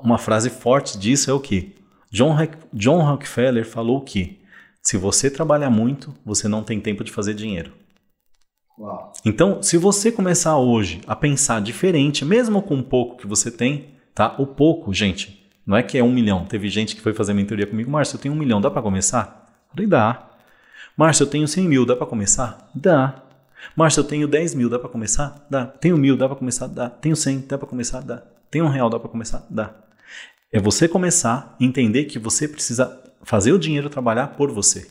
[0.01, 1.73] Uma frase forte disso é o quê?
[2.13, 2.37] John,
[2.71, 4.39] John Rockefeller falou que
[4.79, 7.73] se você trabalha muito, você não tem tempo de fazer dinheiro.
[8.77, 9.11] Uau.
[9.25, 13.95] Então, se você começar hoje a pensar diferente, mesmo com o pouco que você tem,
[14.13, 14.35] tá?
[14.37, 16.45] O pouco, gente, não é que é um milhão.
[16.45, 19.65] Teve gente que foi fazer mentoria comigo, Márcio, eu tenho um milhão, dá para começar?
[19.71, 20.29] falei, dá.
[20.95, 22.69] Márcio, eu tenho 100 mil, dá para começar?
[22.75, 23.23] Dá.
[23.75, 25.47] Márcio, eu tenho 10 mil, dá para começar?
[25.49, 25.65] Dá.
[25.65, 26.67] Tenho mil, dá para começar?
[26.67, 26.91] Dá.
[26.91, 28.01] Tenho 100, dá para começar?
[28.01, 28.21] Dá.
[28.51, 29.43] Tenho um real, dá para começar?
[29.49, 29.82] Dá.
[30.53, 34.87] É você começar a entender que você precisa fazer o dinheiro trabalhar por você,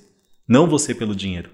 [0.46, 1.50] não você pelo dinheiro.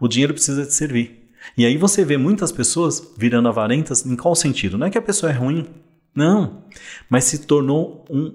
[0.00, 1.32] O dinheiro precisa te servir.
[1.58, 4.78] E aí você vê muitas pessoas virando avarentas em qual sentido?
[4.78, 5.66] Não é que a pessoa é ruim,
[6.14, 6.62] não,
[7.08, 8.32] mas se tornou um,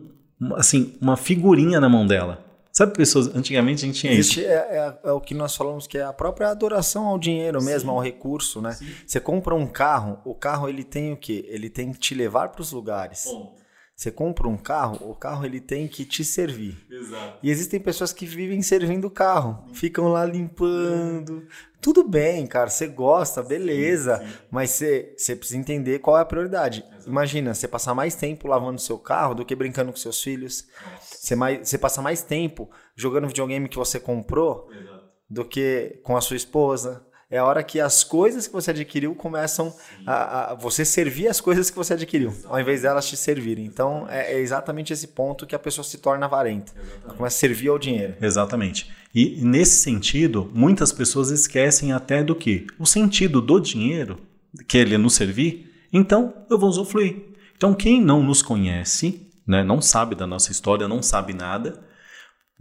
[0.56, 2.44] assim, uma figurinha na mão dela.
[2.70, 4.50] Sabe, pessoas, antigamente a gente tinha Existe, isso.
[4.50, 7.90] É, é, é, o que nós falamos que é a própria adoração ao dinheiro mesmo,
[7.90, 7.96] Sim.
[7.96, 8.74] ao recurso, né?
[8.74, 8.88] Sim.
[9.08, 11.46] Você compra um carro, o carro ele tem o quê?
[11.48, 13.24] Ele tem que te levar para os lugares.
[13.28, 13.56] Bom.
[13.96, 16.78] Você compra um carro, o carro ele tem que te servir.
[16.92, 17.40] Exato.
[17.42, 21.48] E existem pessoas que vivem servindo o carro, ficam lá limpando.
[21.80, 24.34] Tudo bem, cara, você gosta, beleza, sim, sim.
[24.52, 26.84] mas você, você precisa entender qual é a prioridade.
[26.90, 27.10] Exato.
[27.10, 30.68] Imagina, você passar mais tempo lavando seu carro do que brincando com seus filhos.
[31.00, 35.04] Você, mais, você passa mais tempo jogando videogame que você comprou Exato.
[35.30, 39.16] do que com a sua esposa, é a hora que as coisas que você adquiriu
[39.16, 39.74] começam
[40.06, 43.66] a, a, você servir as coisas que você adquiriu, ao invés delas te servirem.
[43.66, 46.72] Então é, é exatamente esse ponto que a pessoa se torna avarenta.
[47.04, 48.16] Ela começa a servir ao dinheiro.
[48.22, 48.92] Exatamente.
[49.14, 52.68] E nesse sentido, muitas pessoas esquecem até do que?
[52.78, 54.20] O sentido do dinheiro,
[54.68, 57.34] que ele nos servir, então eu vou usufruir.
[57.58, 61.84] Então quem não nos conhece, né, não sabe da nossa história, não sabe nada,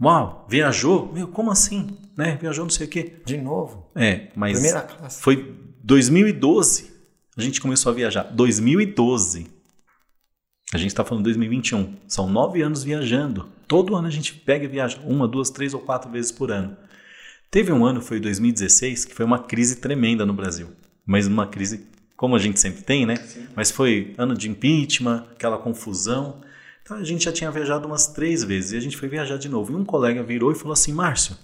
[0.01, 1.11] Uau, viajou?
[1.13, 1.97] Meu, como assim?
[2.17, 2.37] Né?
[2.39, 3.21] Viajou não sei o quê.
[3.25, 3.89] De novo?
[3.95, 5.21] É, mas Primeira classe.
[5.21, 6.91] foi 2012.
[7.37, 8.23] A gente começou a viajar.
[8.23, 9.47] 2012.
[10.73, 11.95] A gente está falando 2021.
[12.07, 13.47] São nove anos viajando.
[13.67, 14.99] Todo ano a gente pega e viaja.
[15.05, 16.75] Uma, duas, três ou quatro vezes por ano.
[17.49, 20.69] Teve um ano, foi 2016, que foi uma crise tremenda no Brasil.
[21.05, 21.87] Mas uma crise,
[22.17, 23.15] como a gente sempre tem, né?
[23.15, 23.47] Sim.
[23.55, 26.41] Mas foi ano de impeachment, aquela confusão.
[26.85, 29.49] Então a gente já tinha viajado umas três vezes e a gente foi viajar de
[29.49, 29.71] novo.
[29.71, 31.35] E um colega virou e falou assim: Márcio,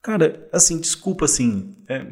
[0.00, 2.06] cara, assim, desculpa, assim, é,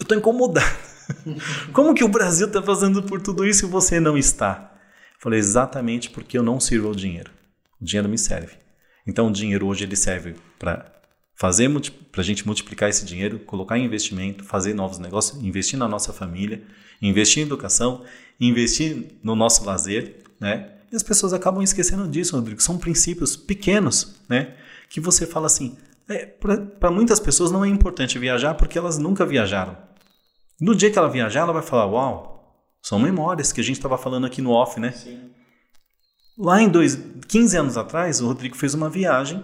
[0.00, 0.74] eu tô incomodado.
[1.74, 4.72] Como que o Brasil tá fazendo por tudo isso e você não está?
[5.14, 7.30] Eu falei: exatamente porque eu não sirvo ao dinheiro.
[7.78, 8.56] O dinheiro me serve.
[9.06, 10.90] Então o dinheiro hoje ele serve para
[11.34, 11.68] fazer
[12.10, 16.12] para a gente multiplicar esse dinheiro, colocar em investimento, fazer novos negócios, investir na nossa
[16.12, 16.62] família,
[17.02, 18.02] investir em educação,
[18.40, 20.78] investir no nosso lazer, né?
[20.92, 22.62] E as pessoas acabam esquecendo disso, Rodrigo.
[22.62, 24.54] São princípios pequenos, né?
[24.90, 25.76] Que você fala assim.
[26.08, 29.76] É, para muitas pessoas não é importante viajar porque elas nunca viajaram.
[30.60, 33.96] No dia que ela viajar, ela vai falar: Uau, são memórias que a gente estava
[33.96, 34.92] falando aqui no off, né?
[34.92, 35.30] Sim.
[36.36, 39.42] Lá em dois, 15 anos atrás, o Rodrigo fez uma viagem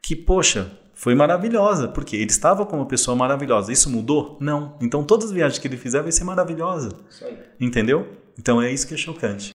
[0.00, 3.70] que, poxa, foi maravilhosa, porque ele estava com uma pessoa maravilhosa.
[3.70, 4.38] Isso mudou?
[4.40, 4.78] Não.
[4.80, 6.90] Então todas as viagens que ele fizer vai ser maravilhosa.
[7.60, 8.16] Entendeu?
[8.38, 9.50] Então é isso que é chocante.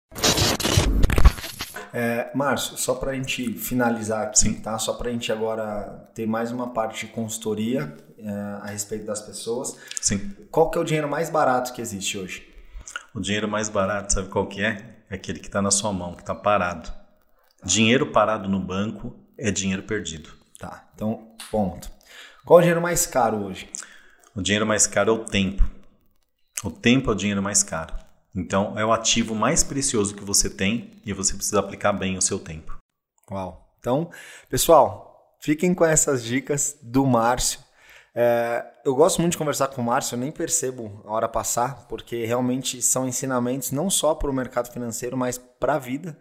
[1.93, 4.53] É, Márcio, só para a gente finalizar aqui, Sim.
[4.55, 4.77] tá?
[4.77, 8.29] Só para a gente agora ter mais uma parte de consultoria é,
[8.61, 9.75] a respeito das pessoas.
[9.99, 10.33] Sim.
[10.49, 12.47] Qual que é o dinheiro mais barato que existe hoje?
[13.13, 15.03] O dinheiro mais barato, sabe qual que é?
[15.09, 16.91] É aquele que está na sua mão, que está parado.
[17.63, 20.29] Dinheiro parado no banco é dinheiro perdido.
[20.57, 21.91] Tá, então, ponto.
[22.45, 23.69] Qual é o dinheiro mais caro hoje?
[24.33, 25.69] O dinheiro mais caro é o tempo.
[26.63, 27.93] O tempo é o dinheiro mais caro.
[28.35, 32.21] Então, é o ativo mais precioso que você tem e você precisa aplicar bem o
[32.21, 32.77] seu tempo.
[33.29, 33.75] Uau.
[33.79, 34.09] Então,
[34.49, 37.59] pessoal, fiquem com essas dicas do Márcio.
[38.13, 41.87] É, eu gosto muito de conversar com o Márcio, eu nem percebo a hora passar,
[41.87, 46.17] porque realmente são ensinamentos não só para o mercado financeiro, mas para a vida.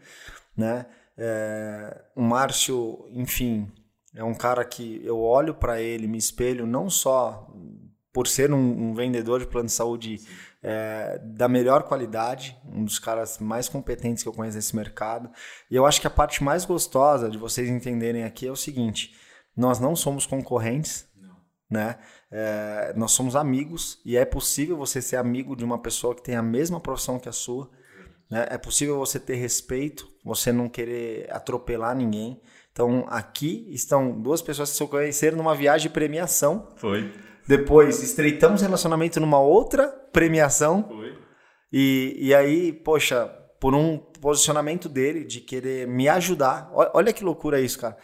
[0.57, 0.87] Né?
[1.17, 3.71] É, o Márcio, enfim,
[4.15, 7.47] é um cara que eu olho para ele, me espelho não só
[8.13, 10.21] por ser um, um vendedor de plano de saúde
[10.63, 15.31] é, da melhor qualidade, um dos caras mais competentes que eu conheço nesse mercado.
[15.71, 19.15] E eu acho que a parte mais gostosa de vocês entenderem aqui é o seguinte:
[19.57, 21.37] nós não somos concorrentes, não.
[21.71, 21.99] né?
[22.31, 26.37] É, nós somos amigos e é possível você ser amigo de uma pessoa que tem
[26.37, 27.71] a mesma profissão que a sua.
[28.31, 28.47] Né?
[28.51, 32.41] É possível você ter respeito, você não querer atropelar ninguém.
[32.73, 36.69] Então, aqui estão duas pessoas que se conheceram numa viagem de premiação.
[36.77, 37.13] Foi.
[37.47, 40.85] Depois, estreitamos relacionamento numa outra premiação.
[40.89, 41.19] Foi.
[41.73, 43.27] E, e aí, poxa,
[43.61, 46.71] por um posicionamento dele de querer me ajudar.
[46.73, 47.97] Olha que loucura isso, cara.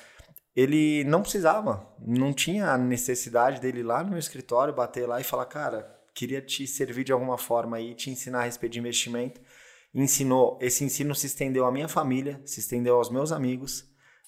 [0.54, 5.20] Ele não precisava, não tinha a necessidade dele ir lá no meu escritório, bater lá
[5.20, 8.78] e falar, cara, queria te servir de alguma forma aí, te ensinar a respeito de
[8.78, 9.40] investimento.
[9.94, 13.84] Ensinou, esse ensino se estendeu à minha família, se estendeu aos meus amigos.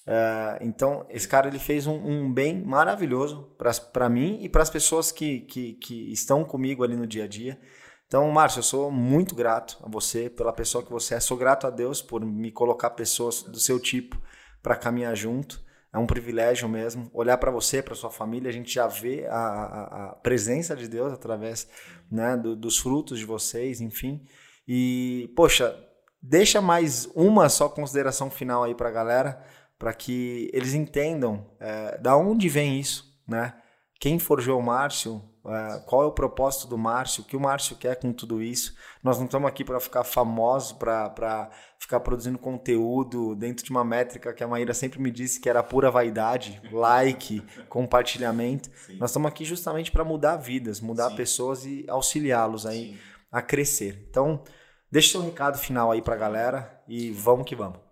[0.07, 3.55] Uh, então, esse cara ele fez um, um bem maravilhoso
[3.93, 7.27] para mim e para as pessoas que, que, que, estão comigo ali no dia a
[7.27, 7.59] dia.
[8.07, 11.19] Então, Márcio, eu sou muito grato a você pela pessoa que você é.
[11.19, 14.19] Sou grato a Deus por me colocar pessoas do seu tipo
[14.63, 15.61] para caminhar junto.
[15.93, 17.09] É um privilégio mesmo.
[17.13, 20.87] Olhar para você, para sua família, a gente já vê a, a, a presença de
[20.87, 21.67] Deus através
[22.11, 24.23] né, do, dos frutos de vocês, enfim.
[24.67, 25.75] E, poxa,
[26.21, 29.43] deixa mais uma só consideração final aí para a galera
[29.79, 33.53] para que eles entendam é, da onde vem isso, né?
[33.97, 37.75] Quem forjou o Márcio, é, qual é o propósito do Márcio, o que o Márcio
[37.75, 38.75] quer com tudo isso.
[39.03, 44.33] Nós não estamos aqui para ficar famosos, para ficar produzindo conteúdo dentro de uma métrica
[44.33, 48.69] que a Maíra sempre me disse que era pura vaidade, like, compartilhamento.
[48.85, 48.97] Sim.
[48.97, 51.15] Nós estamos aqui justamente para mudar vidas, mudar Sim.
[51.15, 52.97] pessoas e auxiliá-los aí Sim.
[53.31, 54.07] a crescer.
[54.09, 54.41] Então,
[54.89, 57.88] deixa seu recado final aí para a galera e vamos que vamos.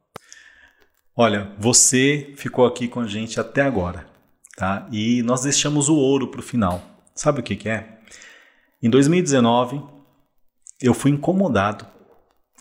[1.20, 4.06] Olha, você ficou aqui com a gente até agora,
[4.56, 4.88] tá?
[4.92, 6.80] E nós deixamos o ouro para o final.
[7.16, 7.98] Sabe o que, que é?
[8.84, 9.82] Em 2019,
[10.80, 11.88] eu fui incomodado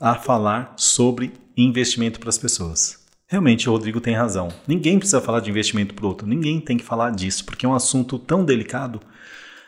[0.01, 3.05] a falar sobre investimento para as pessoas.
[3.27, 4.49] Realmente, o Rodrigo tem razão.
[4.67, 6.27] Ninguém precisa falar de investimento para o outro.
[6.27, 9.03] Ninguém tem que falar disso, porque é um assunto tão delicado,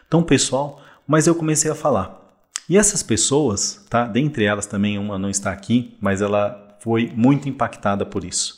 [0.09, 0.81] tão pessoal.
[1.07, 2.41] Mas eu comecei a falar.
[2.67, 4.07] E essas pessoas, tá?
[4.07, 8.58] Dentre elas também uma não está aqui, mas ela foi muito impactada por isso.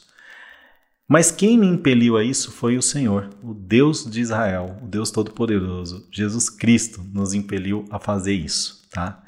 [1.12, 5.10] Mas quem me impeliu a isso foi o Senhor, o Deus de Israel, o Deus
[5.10, 9.20] Todo-Poderoso, Jesus Cristo nos impeliu a fazer isso, tá?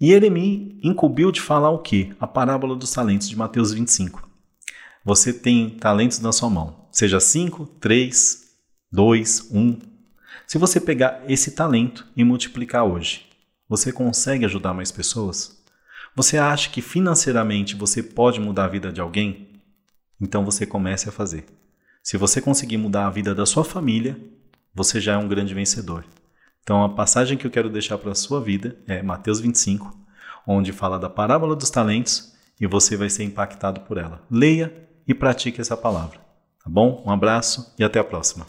[0.00, 2.10] E ele me incumbiu de falar o quê?
[2.18, 4.28] A parábola dos talentos de Mateus 25.
[5.04, 8.48] Você tem talentos na sua mão, seja 5, 3,
[8.90, 9.78] 2, 1.
[10.48, 13.24] Se você pegar esse talento e multiplicar hoje,
[13.68, 15.62] você consegue ajudar mais pessoas?
[16.16, 19.47] Você acha que financeiramente você pode mudar a vida de alguém?
[20.20, 21.46] Então você comece a fazer.
[22.02, 24.18] Se você conseguir mudar a vida da sua família,
[24.74, 26.04] você já é um grande vencedor.
[26.62, 29.90] Então a passagem que eu quero deixar para a sua vida é Mateus 25,
[30.46, 34.22] onde fala da parábola dos talentos e você vai ser impactado por ela.
[34.30, 36.18] Leia e pratique essa palavra.
[36.62, 37.02] Tá bom?
[37.06, 38.46] Um abraço e até a próxima.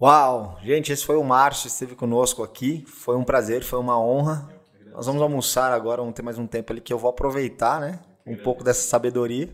[0.00, 0.58] Uau!
[0.64, 2.84] Gente, esse foi o Márcio, esteve conosco aqui.
[2.86, 4.48] Foi um prazer, foi uma honra.
[4.92, 8.00] Nós vamos almoçar agora, vamos ter mais um tempo ali que eu vou aproveitar, né?
[8.26, 9.48] Um pouco dessa sabedoria.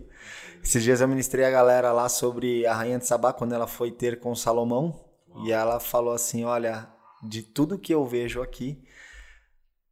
[0.63, 3.91] Esses dias eu ministrei a galera lá sobre a Rainha de Sabá, quando ela foi
[3.91, 5.05] ter com Salomão.
[5.29, 5.47] Uau.
[5.47, 6.89] E ela falou assim: Olha,
[7.23, 8.83] de tudo que eu vejo aqui,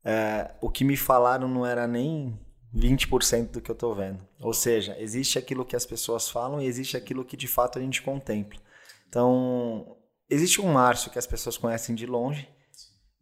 [0.05, 2.39] é, o que me falaram não era nem
[2.75, 4.27] 20% do que eu estou vendo.
[4.41, 7.83] Ou seja, existe aquilo que as pessoas falam e existe aquilo que de fato a
[7.83, 8.61] gente contempla.
[9.09, 9.97] Então,
[10.29, 12.49] existe um Márcio que as pessoas conhecem de longe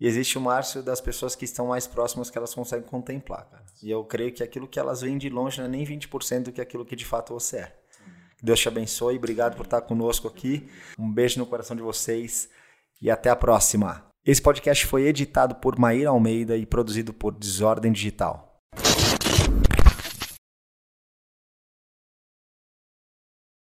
[0.00, 3.63] e existe o Márcio das pessoas que estão mais próximas que elas conseguem contemplar, cara.
[3.82, 6.52] E eu creio que aquilo que elas veem de longe não é nem 20% do
[6.52, 7.76] que aquilo que de fato você é.
[8.36, 10.68] Que Deus te abençoe, obrigado por estar conosco aqui.
[10.98, 12.48] Um beijo no coração de vocês
[13.00, 14.06] e até a próxima.
[14.24, 18.62] Esse podcast foi editado por Maíra Almeida e produzido por Desordem Digital.